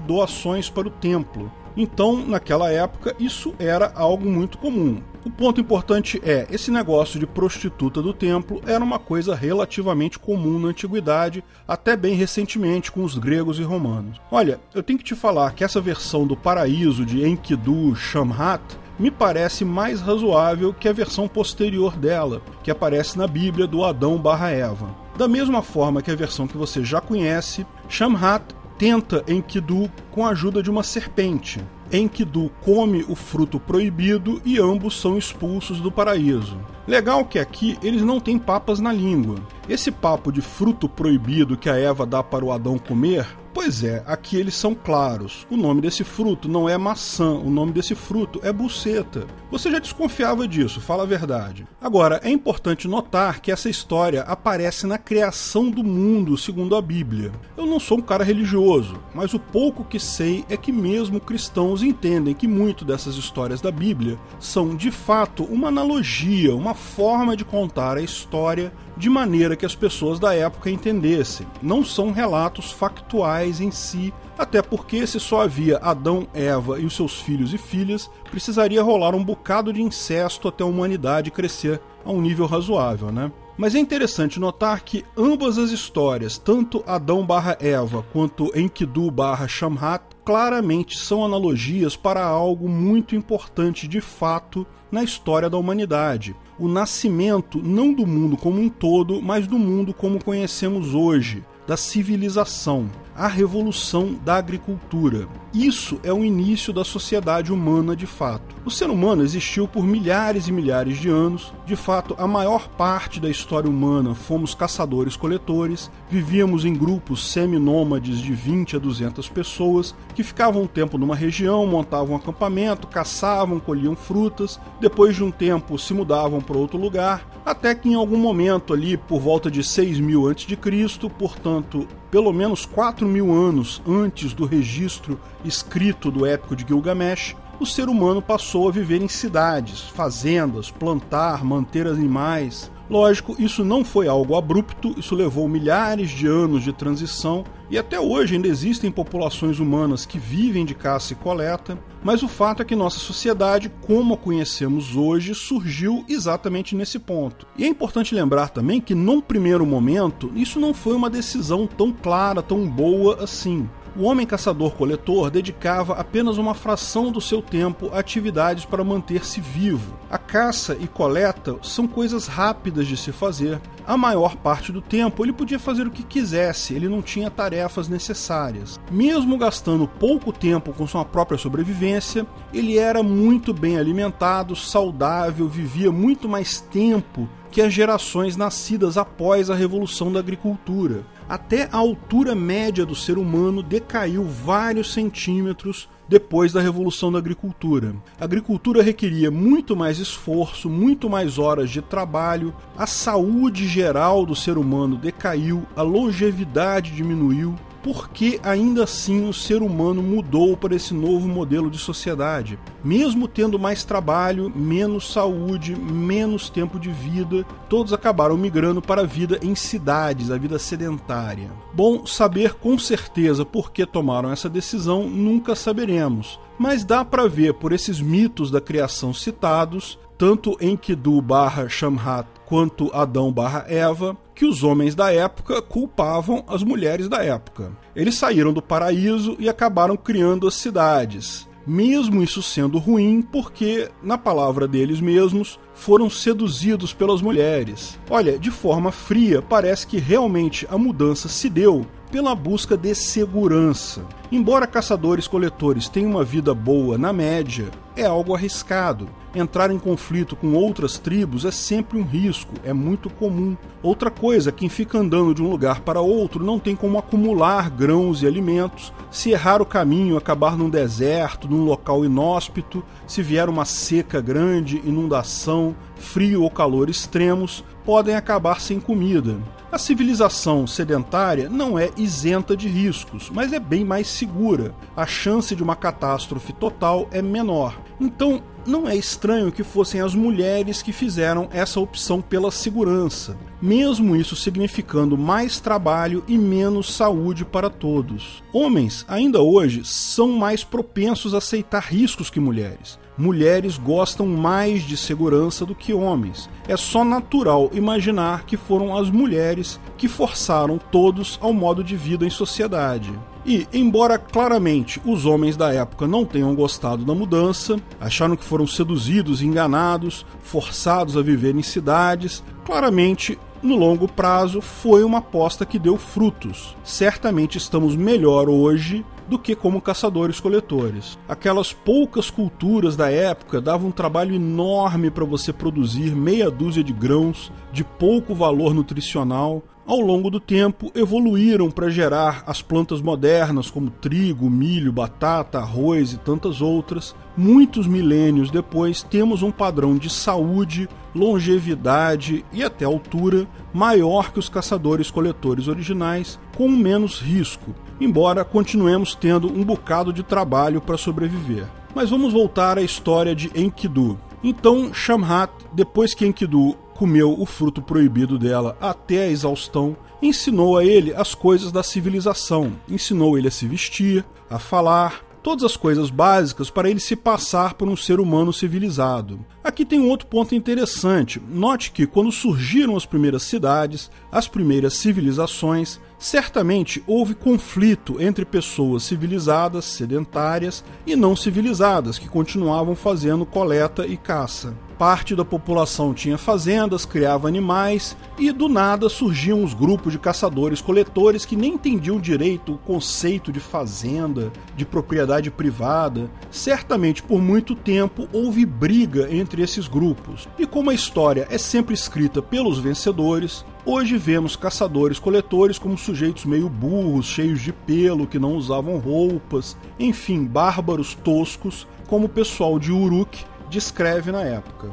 doações 0.00 0.68
para 0.68 0.88
o 0.88 0.90
templo. 0.90 1.50
Então, 1.76 2.24
naquela 2.26 2.70
época, 2.70 3.14
isso 3.18 3.54
era 3.58 3.92
algo 3.94 4.28
muito 4.28 4.58
comum. 4.58 5.00
O 5.24 5.30
ponto 5.30 5.60
importante 5.60 6.20
é, 6.24 6.48
esse 6.50 6.70
negócio 6.70 7.18
de 7.18 7.26
prostituta 7.26 8.02
do 8.02 8.12
templo 8.12 8.60
era 8.66 8.82
uma 8.82 8.98
coisa 8.98 9.36
relativamente 9.36 10.18
comum 10.18 10.58
na 10.58 10.68
antiguidade, 10.68 11.44
até 11.66 11.96
bem 11.96 12.14
recentemente 12.14 12.90
com 12.90 13.04
os 13.04 13.16
gregos 13.16 13.58
e 13.60 13.62
romanos. 13.62 14.20
Olha, 14.30 14.60
eu 14.74 14.82
tenho 14.82 14.98
que 14.98 15.04
te 15.04 15.14
falar 15.14 15.54
que 15.54 15.62
essa 15.62 15.80
versão 15.80 16.26
do 16.26 16.36
paraíso 16.36 17.06
de 17.06 17.24
Enkidu 17.24 17.94
Shamhat 17.94 18.62
me 18.98 19.10
parece 19.10 19.64
mais 19.64 20.00
razoável 20.00 20.74
que 20.74 20.88
a 20.88 20.92
versão 20.92 21.28
posterior 21.28 21.96
dela, 21.96 22.42
que 22.62 22.70
aparece 22.70 23.16
na 23.16 23.28
Bíblia 23.28 23.66
do 23.66 23.84
Adão 23.84 24.18
barra 24.18 24.50
Eva. 24.50 24.94
Da 25.16 25.28
mesma 25.28 25.62
forma 25.62 26.02
que 26.02 26.10
a 26.10 26.16
versão 26.16 26.48
que 26.48 26.56
você 26.56 26.82
já 26.84 27.00
conhece, 27.00 27.64
Shamhat 27.88 28.44
tenta 28.76 29.24
Enkidu 29.28 29.90
com 30.12 30.24
a 30.24 30.30
ajuda 30.30 30.62
de 30.62 30.70
uma 30.70 30.82
serpente. 30.82 31.60
Enkidu 31.90 32.50
come 32.62 33.04
o 33.08 33.14
fruto 33.14 33.58
proibido 33.58 34.40
e 34.44 34.58
ambos 34.58 35.00
são 35.00 35.18
expulsos 35.18 35.80
do 35.80 35.90
paraíso. 35.90 36.56
Legal 36.86 37.24
que 37.24 37.38
aqui 37.38 37.78
eles 37.82 38.02
não 38.02 38.20
têm 38.20 38.38
papas 38.38 38.78
na 38.78 38.92
língua. 38.92 39.36
Esse 39.68 39.90
papo 39.90 40.30
de 40.30 40.40
fruto 40.40 40.88
proibido 40.88 41.56
que 41.56 41.68
a 41.68 41.76
Eva 41.76 42.06
dá 42.06 42.22
para 42.22 42.44
o 42.44 42.52
Adão 42.52 42.78
comer 42.78 43.26
Pois 43.54 43.84
é, 43.84 44.02
aqui 44.06 44.36
eles 44.38 44.54
são 44.54 44.74
claros. 44.74 45.46
O 45.50 45.56
nome 45.58 45.82
desse 45.82 46.02
fruto 46.02 46.48
não 46.48 46.66
é 46.66 46.78
maçã, 46.78 47.32
o 47.32 47.50
nome 47.50 47.72
desse 47.72 47.94
fruto 47.94 48.40
é 48.42 48.50
buceta. 48.50 49.26
Você 49.50 49.70
já 49.70 49.78
desconfiava 49.78 50.48
disso, 50.48 50.80
fala 50.80 51.02
a 51.02 51.06
verdade. 51.06 51.66
Agora, 51.78 52.18
é 52.24 52.30
importante 52.30 52.88
notar 52.88 53.40
que 53.40 53.52
essa 53.52 53.68
história 53.68 54.22
aparece 54.22 54.86
na 54.86 54.96
criação 54.96 55.70
do 55.70 55.84
mundo, 55.84 56.38
segundo 56.38 56.74
a 56.74 56.80
Bíblia. 56.80 57.30
Eu 57.54 57.66
não 57.66 57.78
sou 57.78 57.98
um 57.98 58.02
cara 58.02 58.24
religioso, 58.24 58.98
mas 59.14 59.34
o 59.34 59.38
pouco 59.38 59.84
que 59.84 60.00
sei 60.02 60.44
é 60.50 60.56
que 60.56 60.72
mesmo 60.72 61.20
cristãos 61.20 61.82
entendem 61.82 62.34
que 62.34 62.48
muito 62.48 62.84
dessas 62.84 63.14
histórias 63.14 63.60
da 63.60 63.70
Bíblia 63.70 64.18
são 64.38 64.76
de 64.76 64.90
fato 64.90 65.44
uma 65.44 65.68
analogia, 65.68 66.54
uma 66.54 66.74
forma 66.74 67.36
de 67.36 67.44
contar 67.44 67.96
a 67.96 68.02
história 68.02 68.72
de 68.96 69.08
maneira 69.08 69.56
que 69.56 69.64
as 69.64 69.74
pessoas 69.74 70.18
da 70.18 70.34
época 70.34 70.68
entendessem. 70.70 71.46
Não 71.62 71.84
são 71.84 72.12
relatos 72.12 72.70
factuais 72.70 73.60
em 73.60 73.70
si, 73.70 74.12
até 74.36 74.60
porque 74.60 75.06
se 75.06 75.18
só 75.20 75.42
havia 75.42 75.78
Adão, 75.78 76.26
Eva 76.34 76.80
e 76.80 76.84
os 76.84 76.94
seus 76.94 77.20
filhos 77.20 77.54
e 77.54 77.58
filhas, 77.58 78.10
precisaria 78.30 78.82
rolar 78.82 79.14
um 79.14 79.24
bocado 79.24 79.72
de 79.72 79.80
incesto 79.80 80.48
até 80.48 80.64
a 80.64 80.66
humanidade 80.66 81.30
crescer 81.30 81.80
a 82.04 82.10
um 82.10 82.20
nível 82.20 82.46
razoável, 82.46 83.10
né? 83.10 83.30
Mas 83.56 83.74
é 83.74 83.78
interessante 83.78 84.40
notar 84.40 84.82
que 84.82 85.04
ambas 85.16 85.58
as 85.58 85.70
histórias, 85.70 86.38
tanto 86.38 86.82
Adão 86.86 87.24
barra 87.24 87.56
Eva 87.60 88.04
quanto 88.12 88.50
Enkidu 88.58 89.10
barra 89.10 89.46
Shamhat, 89.46 90.02
claramente 90.24 90.98
são 90.98 91.24
analogias 91.24 91.94
para 91.96 92.24
algo 92.24 92.68
muito 92.68 93.14
importante 93.14 93.86
de 93.86 94.00
fato 94.00 94.66
na 94.90 95.02
história 95.02 95.50
da 95.50 95.58
humanidade. 95.58 96.34
O 96.58 96.68
nascimento 96.68 97.60
não 97.62 97.92
do 97.92 98.06
mundo 98.06 98.36
como 98.36 98.60
um 98.60 98.68
todo, 98.68 99.20
mas 99.20 99.46
do 99.46 99.58
mundo 99.58 99.92
como 99.92 100.22
conhecemos 100.22 100.94
hoje, 100.94 101.44
da 101.66 101.76
civilização, 101.76 102.90
a 103.14 103.28
revolução 103.28 104.14
da 104.24 104.36
agricultura. 104.36 105.28
Isso 105.52 106.00
é 106.02 106.12
o 106.12 106.24
início 106.24 106.72
da 106.72 106.82
sociedade 106.82 107.52
humana 107.52 107.94
de 107.94 108.06
fato. 108.06 108.56
O 108.64 108.70
ser 108.70 108.88
humano 108.88 109.22
existiu 109.22 109.68
por 109.68 109.84
milhares 109.84 110.48
e 110.48 110.52
milhares 110.52 110.96
de 110.98 111.10
anos. 111.10 111.52
De 111.66 111.76
fato, 111.76 112.14
a 112.18 112.26
maior 112.26 112.68
parte 112.68 113.20
da 113.20 113.28
história 113.28 113.68
humana 113.68 114.14
fomos 114.14 114.54
caçadores-coletores, 114.54 115.90
vivíamos 116.08 116.64
em 116.64 116.72
grupos 116.72 117.30
semi-nômades 117.30 118.18
de 118.18 118.32
20 118.32 118.76
a 118.76 118.78
200 118.78 119.28
pessoas 119.28 119.94
que 120.14 120.22
ficavam 120.22 120.62
um 120.62 120.66
tempo 120.66 120.96
numa 120.96 121.14
região, 121.14 121.66
montavam 121.66 122.14
um 122.14 122.16
acampamento, 122.16 122.86
caçavam, 122.86 123.60
colhiam 123.60 123.94
frutas, 123.94 124.58
depois 124.80 125.14
de 125.14 125.22
um 125.22 125.30
tempo 125.30 125.78
se 125.78 125.92
mudavam 125.92 126.40
para 126.40 126.56
outro 126.56 126.78
lugar, 126.78 127.28
até 127.44 127.74
que 127.74 127.88
em 127.88 127.94
algum 127.94 128.16
momento 128.16 128.72
ali, 128.72 128.96
por 128.96 129.20
volta 129.20 129.50
de 129.50 129.62
6000 129.62 130.30
a.C., 130.30 131.08
portanto, 131.18 131.61
pelo 132.10 132.32
menos 132.32 132.66
4 132.66 133.06
mil 133.06 133.32
anos 133.32 133.82
antes 133.86 134.32
do 134.32 134.44
registro 134.44 135.18
escrito 135.44 136.10
do 136.10 136.26
épico 136.26 136.56
de 136.56 136.66
Gilgamesh, 136.66 137.36
o 137.60 137.66
ser 137.66 137.88
humano 137.88 138.20
passou 138.20 138.68
a 138.68 138.72
viver 138.72 139.00
em 139.00 139.08
cidades, 139.08 139.82
fazendas, 139.82 140.70
plantar, 140.70 141.44
manter 141.44 141.86
animais. 141.86 142.70
Lógico, 142.92 143.34
isso 143.38 143.64
não 143.64 143.82
foi 143.82 144.06
algo 144.06 144.36
abrupto, 144.36 144.94
isso 144.98 145.14
levou 145.14 145.48
milhares 145.48 146.10
de 146.10 146.26
anos 146.26 146.62
de 146.62 146.74
transição 146.74 147.42
e 147.70 147.78
até 147.78 147.98
hoje 147.98 148.34
ainda 148.34 148.46
existem 148.46 148.90
populações 148.90 149.58
humanas 149.58 150.04
que 150.04 150.18
vivem 150.18 150.62
de 150.62 150.74
caça 150.74 151.14
e 151.14 151.16
coleta, 151.16 151.78
mas 152.04 152.22
o 152.22 152.28
fato 152.28 152.60
é 152.60 152.66
que 152.66 152.76
nossa 152.76 152.98
sociedade, 152.98 153.72
como 153.80 154.12
a 154.12 154.18
conhecemos 154.18 154.94
hoje, 154.94 155.34
surgiu 155.34 156.04
exatamente 156.06 156.76
nesse 156.76 156.98
ponto. 156.98 157.46
E 157.56 157.64
é 157.64 157.66
importante 157.66 158.14
lembrar 158.14 158.50
também 158.50 158.78
que, 158.78 158.94
num 158.94 159.22
primeiro 159.22 159.64
momento, 159.64 160.30
isso 160.36 160.60
não 160.60 160.74
foi 160.74 160.94
uma 160.94 161.08
decisão 161.08 161.66
tão 161.66 161.90
clara, 161.92 162.42
tão 162.42 162.68
boa 162.68 163.24
assim. 163.24 163.66
O 163.94 164.04
homem 164.04 164.26
caçador-coletor 164.26 165.30
dedicava 165.30 165.94
apenas 165.94 166.38
uma 166.38 166.54
fração 166.54 167.12
do 167.12 167.20
seu 167.20 167.42
tempo 167.42 167.90
a 167.92 167.98
atividades 167.98 168.64
para 168.64 168.82
manter-se 168.82 169.38
vivo. 169.38 169.94
A 170.10 170.16
caça 170.16 170.76
e 170.80 170.88
coleta 170.88 171.56
são 171.62 171.86
coisas 171.86 172.26
rápidas 172.26 172.86
de 172.86 172.96
se 172.96 173.12
fazer. 173.12 173.60
A 173.86 173.94
maior 173.96 174.36
parte 174.36 174.72
do 174.72 174.80
tempo 174.80 175.22
ele 175.22 175.32
podia 175.32 175.58
fazer 175.58 175.86
o 175.86 175.90
que 175.90 176.02
quisesse, 176.02 176.72
ele 176.72 176.88
não 176.88 177.02
tinha 177.02 177.30
tarefas 177.30 177.86
necessárias. 177.86 178.80
Mesmo 178.90 179.36
gastando 179.36 179.86
pouco 179.86 180.32
tempo 180.32 180.72
com 180.72 180.86
sua 180.86 181.04
própria 181.04 181.36
sobrevivência, 181.36 182.26
ele 182.52 182.78
era 182.78 183.02
muito 183.02 183.52
bem 183.52 183.76
alimentado, 183.76 184.56
saudável, 184.56 185.46
vivia 185.48 185.92
muito 185.92 186.28
mais 186.28 186.60
tempo 186.60 187.28
que 187.50 187.60
as 187.60 187.72
gerações 187.72 188.34
nascidas 188.34 188.96
após 188.96 189.50
a 189.50 189.54
revolução 189.54 190.10
da 190.10 190.20
agricultura. 190.20 191.04
Até 191.32 191.66
a 191.72 191.78
altura 191.78 192.34
média 192.34 192.84
do 192.84 192.94
ser 192.94 193.16
humano 193.16 193.62
decaiu 193.62 194.22
vários 194.22 194.92
centímetros 194.92 195.88
depois 196.06 196.52
da 196.52 196.60
revolução 196.60 197.10
da 197.10 197.18
agricultura. 197.18 197.94
A 198.20 198.24
agricultura 198.24 198.82
requeria 198.82 199.30
muito 199.30 199.74
mais 199.74 199.98
esforço, 199.98 200.68
muito 200.68 201.08
mais 201.08 201.38
horas 201.38 201.70
de 201.70 201.80
trabalho, 201.80 202.54
a 202.76 202.86
saúde 202.86 203.66
geral 203.66 204.26
do 204.26 204.36
ser 204.36 204.58
humano 204.58 204.98
decaiu, 204.98 205.66
a 205.74 205.80
longevidade 205.80 206.90
diminuiu, 206.90 207.54
porque 207.82 208.40
ainda 208.42 208.84
assim 208.84 209.28
o 209.28 209.32
ser 209.32 209.62
humano 209.62 210.02
mudou 210.02 210.56
para 210.56 210.74
esse 210.74 210.94
novo 210.94 211.26
modelo 211.28 211.70
de 211.70 211.78
sociedade. 211.78 212.58
Mesmo 212.84 213.26
tendo 213.26 213.58
mais 213.58 213.84
trabalho, 213.84 214.52
menos 214.54 215.12
saúde, 215.12 215.74
menos 215.74 216.48
tempo 216.48 216.78
de 216.78 216.90
vida, 216.90 217.44
todos 217.68 217.92
acabaram 217.92 218.36
migrando 218.36 218.80
para 218.80 219.02
a 219.02 219.06
vida 219.06 219.38
em 219.42 219.54
cidades, 219.54 220.30
a 220.30 220.38
vida 220.38 220.58
sedentária. 220.58 221.50
Bom, 221.74 222.06
saber 222.06 222.54
com 222.54 222.78
certeza 222.78 223.44
por 223.44 223.72
que 223.72 223.84
tomaram 223.84 224.30
essa 224.30 224.48
decisão 224.48 225.08
nunca 225.08 225.54
saberemos, 225.54 226.38
mas 226.58 226.84
dá 226.84 227.04
para 227.04 227.28
ver 227.28 227.54
por 227.54 227.72
esses 227.72 228.00
mitos 228.00 228.50
da 228.50 228.60
criação 228.60 229.12
citados, 229.12 229.98
tanto 230.16 230.56
em 230.60 230.78
barra 231.22 231.68
Shamhat 231.68 232.26
quanto 232.52 232.90
Adão 232.92 233.32
barra 233.32 233.64
Eva, 233.66 234.14
que 234.34 234.44
os 234.44 234.62
homens 234.62 234.94
da 234.94 235.10
época 235.10 235.62
culpavam 235.62 236.44
as 236.46 236.62
mulheres 236.62 237.08
da 237.08 237.24
época. 237.24 237.72
Eles 237.96 238.14
saíram 238.14 238.52
do 238.52 238.60
paraíso 238.60 239.34
e 239.38 239.48
acabaram 239.48 239.96
criando 239.96 240.46
as 240.46 240.52
cidades. 240.52 241.48
Mesmo 241.66 242.22
isso 242.22 242.42
sendo 242.42 242.76
ruim, 242.76 243.22
porque, 243.22 243.88
na 244.02 244.18
palavra 244.18 244.68
deles 244.68 245.00
mesmos, 245.00 245.58
foram 245.72 246.10
seduzidos 246.10 246.92
pelas 246.92 247.22
mulheres. 247.22 247.98
Olha, 248.10 248.38
de 248.38 248.50
forma 248.50 248.92
fria, 248.92 249.40
parece 249.40 249.86
que 249.86 249.96
realmente 249.96 250.66
a 250.70 250.76
mudança 250.76 251.30
se 251.30 251.48
deu 251.48 251.86
pela 252.10 252.34
busca 252.34 252.76
de 252.76 252.94
segurança. 252.94 254.04
Embora 254.30 254.66
caçadores-coletores 254.66 255.88
tenham 255.88 256.10
uma 256.10 256.22
vida 256.22 256.52
boa 256.52 256.98
na 256.98 257.14
média, 257.14 257.70
é 257.96 258.04
algo 258.04 258.34
arriscado. 258.34 259.08
Entrar 259.34 259.70
em 259.70 259.78
conflito 259.78 260.36
com 260.36 260.52
outras 260.52 260.98
tribos 260.98 261.46
é 261.46 261.50
sempre 261.50 261.98
um 261.98 262.02
risco, 262.02 262.52
é 262.62 262.72
muito 262.72 263.08
comum. 263.08 263.56
Outra 263.82 264.10
coisa, 264.10 264.52
quem 264.52 264.68
fica 264.68 264.98
andando 264.98 265.34
de 265.34 265.42
um 265.42 265.48
lugar 265.48 265.80
para 265.80 266.02
outro 266.02 266.44
não 266.44 266.58
tem 266.58 266.76
como 266.76 266.98
acumular 266.98 267.70
grãos 267.70 268.22
e 268.22 268.26
alimentos. 268.26 268.92
Se 269.10 269.30
errar 269.30 269.62
o 269.62 269.66
caminho, 269.66 270.18
acabar 270.18 270.56
num 270.56 270.68
deserto, 270.68 271.48
num 271.48 271.64
local 271.64 272.04
inóspito, 272.04 272.84
se 273.06 273.22
vier 273.22 273.48
uma 273.48 273.64
seca 273.64 274.20
grande, 274.20 274.82
inundação, 274.84 275.74
frio 275.96 276.42
ou 276.42 276.50
calor 276.50 276.90
extremos, 276.90 277.64
podem 277.84 278.14
acabar 278.14 278.60
sem 278.60 278.78
comida. 278.78 279.36
A 279.70 279.78
civilização 279.78 280.66
sedentária 280.66 281.48
não 281.48 281.78
é 281.78 281.90
isenta 281.96 282.54
de 282.54 282.68
riscos, 282.68 283.30
mas 283.32 283.54
é 283.54 283.58
bem 283.58 283.84
mais 283.84 284.06
segura. 284.06 284.74
A 284.94 285.06
chance 285.06 285.56
de 285.56 285.62
uma 285.62 285.74
catástrofe 285.74 286.52
total 286.52 287.08
é 287.10 287.22
menor. 287.22 287.80
Então, 287.98 288.42
não 288.66 288.88
é 288.88 288.96
estranho 288.96 289.52
que 289.52 289.62
fossem 289.62 290.00
as 290.00 290.14
mulheres 290.14 290.82
que 290.82 290.92
fizeram 290.92 291.48
essa 291.52 291.80
opção 291.80 292.20
pela 292.20 292.50
segurança, 292.50 293.36
mesmo 293.60 294.16
isso 294.16 294.36
significando 294.36 295.16
mais 295.16 295.60
trabalho 295.60 296.24
e 296.26 296.38
menos 296.38 296.94
saúde 296.94 297.44
para 297.44 297.70
todos. 297.70 298.42
Homens, 298.52 299.04
ainda 299.08 299.40
hoje, 299.40 299.82
são 299.84 300.28
mais 300.32 300.64
propensos 300.64 301.34
a 301.34 301.38
aceitar 301.38 301.82
riscos 301.82 302.30
que 302.30 302.40
mulheres 302.40 303.00
mulheres 303.16 303.76
gostam 303.76 304.26
mais 304.26 304.82
de 304.82 304.96
segurança 304.96 305.66
do 305.66 305.74
que 305.74 305.92
homens. 305.92 306.48
É 306.66 306.76
só 306.76 307.04
natural 307.04 307.70
imaginar 307.72 308.44
que 308.44 308.56
foram 308.56 308.96
as 308.96 309.10
mulheres 309.10 309.78
que 309.98 310.08
forçaram 310.08 310.78
todos 310.90 311.38
ao 311.40 311.52
modo 311.52 311.84
de 311.84 311.96
vida 311.96 312.24
em 312.24 312.30
sociedade. 312.30 313.12
E, 313.44 313.66
embora 313.72 314.18
claramente 314.18 315.00
os 315.04 315.26
homens 315.26 315.56
da 315.56 315.72
época 315.72 316.06
não 316.06 316.24
tenham 316.24 316.54
gostado 316.54 317.04
da 317.04 317.14
mudança, 317.14 317.76
acharam 318.00 318.36
que 318.36 318.44
foram 318.44 318.66
seduzidos, 318.66 319.42
enganados, 319.42 320.24
forçados 320.42 321.16
a 321.16 321.22
viver 321.22 321.56
em 321.56 321.62
cidades, 321.62 322.42
claramente 322.64 323.38
no 323.62 323.76
longo 323.76 324.08
prazo 324.08 324.60
foi 324.60 325.04
uma 325.04 325.18
aposta 325.18 325.64
que 325.64 325.78
deu 325.78 325.96
frutos. 325.96 326.76
Certamente 326.82 327.58
estamos 327.58 327.94
melhor 327.94 328.48
hoje 328.48 329.04
do 329.28 329.38
que 329.38 329.54
como 329.54 329.80
caçadores-coletores. 329.80 331.18
Aquelas 331.28 331.72
poucas 331.72 332.28
culturas 332.28 332.96
da 332.96 333.10
época 333.10 333.60
davam 333.60 333.88
um 333.88 333.92
trabalho 333.92 334.34
enorme 334.34 335.10
para 335.10 335.24
você 335.24 335.52
produzir 335.52 336.14
meia 336.14 336.50
dúzia 336.50 336.82
de 336.82 336.92
grãos 336.92 337.52
de 337.72 337.84
pouco 337.84 338.34
valor 338.34 338.74
nutricional. 338.74 339.62
Ao 339.84 340.00
longo 340.00 340.30
do 340.30 340.38
tempo, 340.38 340.92
evoluíram 340.94 341.68
para 341.68 341.90
gerar 341.90 342.44
as 342.46 342.62
plantas 342.62 343.02
modernas 343.02 343.68
como 343.68 343.90
trigo, 343.90 344.48
milho, 344.48 344.92
batata, 344.92 345.58
arroz 345.58 346.12
e 346.12 346.18
tantas 346.18 346.62
outras. 346.62 347.16
Muitos 347.36 347.88
milênios 347.88 348.48
depois, 348.48 349.02
temos 349.02 349.42
um 349.42 349.50
padrão 349.50 349.98
de 349.98 350.08
saúde, 350.08 350.88
longevidade 351.12 352.44
e 352.52 352.62
até 352.62 352.84
altura 352.84 353.48
maior 353.74 354.32
que 354.32 354.38
os 354.38 354.48
caçadores-coletores 354.48 355.66
originais, 355.66 356.38
com 356.56 356.68
menos 356.68 357.20
risco, 357.20 357.74
embora 358.00 358.44
continuemos 358.44 359.16
tendo 359.16 359.52
um 359.52 359.64
bocado 359.64 360.12
de 360.12 360.22
trabalho 360.22 360.80
para 360.80 360.96
sobreviver. 360.96 361.66
Mas 361.92 362.08
vamos 362.08 362.32
voltar 362.32 362.78
à 362.78 362.82
história 362.82 363.34
de 363.34 363.50
Enkidu. 363.54 364.16
Então, 364.44 364.94
Shamhat, 364.94 365.52
depois 365.72 366.14
que 366.14 366.24
Enkidu 366.24 366.76
comeu 367.02 367.34
o 367.36 367.44
fruto 367.44 367.82
proibido 367.82 368.38
dela 368.38 368.76
até 368.80 369.24
a 369.24 369.28
exaustão, 369.28 369.96
ensinou 370.22 370.78
a 370.78 370.84
ele 370.84 371.12
as 371.12 371.34
coisas 371.34 371.72
da 371.72 371.82
civilização, 371.82 372.74
ensinou 372.88 373.36
ele 373.36 373.48
a 373.48 373.50
se 373.50 373.66
vestir, 373.66 374.24
a 374.48 374.56
falar, 374.56 375.24
todas 375.42 375.64
as 375.64 375.76
coisas 375.76 376.10
básicas 376.10 376.70
para 376.70 376.88
ele 376.88 377.00
se 377.00 377.16
passar 377.16 377.74
por 377.74 377.88
um 377.88 377.96
ser 377.96 378.20
humano 378.20 378.52
civilizado. 378.52 379.44
Aqui 379.64 379.84
tem 379.84 379.98
um 379.98 380.08
outro 380.08 380.28
ponto 380.28 380.54
interessante. 380.54 381.42
Note 381.48 381.90
que 381.90 382.06
quando 382.06 382.30
surgiram 382.30 382.96
as 382.96 383.04
primeiras 383.04 383.42
cidades, 383.42 384.08
as 384.30 384.46
primeiras 384.46 384.94
civilizações, 384.94 385.98
certamente 386.20 387.02
houve 387.04 387.34
conflito 387.34 388.22
entre 388.22 388.44
pessoas 388.44 389.02
civilizadas, 389.02 389.86
sedentárias 389.86 390.84
e 391.04 391.16
não 391.16 391.34
civilizadas, 391.34 392.16
que 392.16 392.28
continuavam 392.28 392.94
fazendo 392.94 393.44
coleta 393.44 394.06
e 394.06 394.16
caça 394.16 394.72
parte 395.02 395.34
da 395.34 395.44
população 395.44 396.14
tinha 396.14 396.38
fazendas, 396.38 397.04
criava 397.04 397.48
animais 397.48 398.16
e 398.38 398.52
do 398.52 398.68
nada 398.68 399.08
surgiam 399.08 399.64
os 399.64 399.74
grupos 399.74 400.12
de 400.12 400.18
caçadores-coletores 400.20 401.44
que 401.44 401.56
nem 401.56 401.74
entendiam 401.74 402.20
direito 402.20 402.74
o 402.74 402.78
conceito 402.78 403.50
de 403.50 403.58
fazenda, 403.58 404.52
de 404.76 404.86
propriedade 404.86 405.50
privada. 405.50 406.30
Certamente 406.52 407.20
por 407.20 407.42
muito 407.42 407.74
tempo 407.74 408.28
houve 408.32 408.64
briga 408.64 409.26
entre 409.34 409.60
esses 409.60 409.88
grupos. 409.88 410.46
E 410.56 410.64
como 410.64 410.90
a 410.90 410.94
história 410.94 411.48
é 411.50 411.58
sempre 411.58 411.94
escrita 411.94 412.40
pelos 412.40 412.78
vencedores, 412.78 413.64
Hoje 413.84 414.16
vemos 414.16 414.54
caçadores-coletores 414.54 415.76
como 415.76 415.98
sujeitos 415.98 416.44
meio 416.44 416.68
burros, 416.68 417.26
cheios 417.26 417.60
de 417.60 417.72
pelo, 417.72 418.28
que 418.28 418.38
não 418.38 418.54
usavam 418.54 418.96
roupas, 418.98 419.76
enfim, 419.98 420.44
bárbaros 420.44 421.16
toscos, 421.16 421.84
como 422.06 422.26
o 422.26 422.28
pessoal 422.28 422.78
de 422.78 422.92
Uruk, 422.92 423.44
descreve 423.72 424.30
na 424.30 424.42
época. 424.42 424.90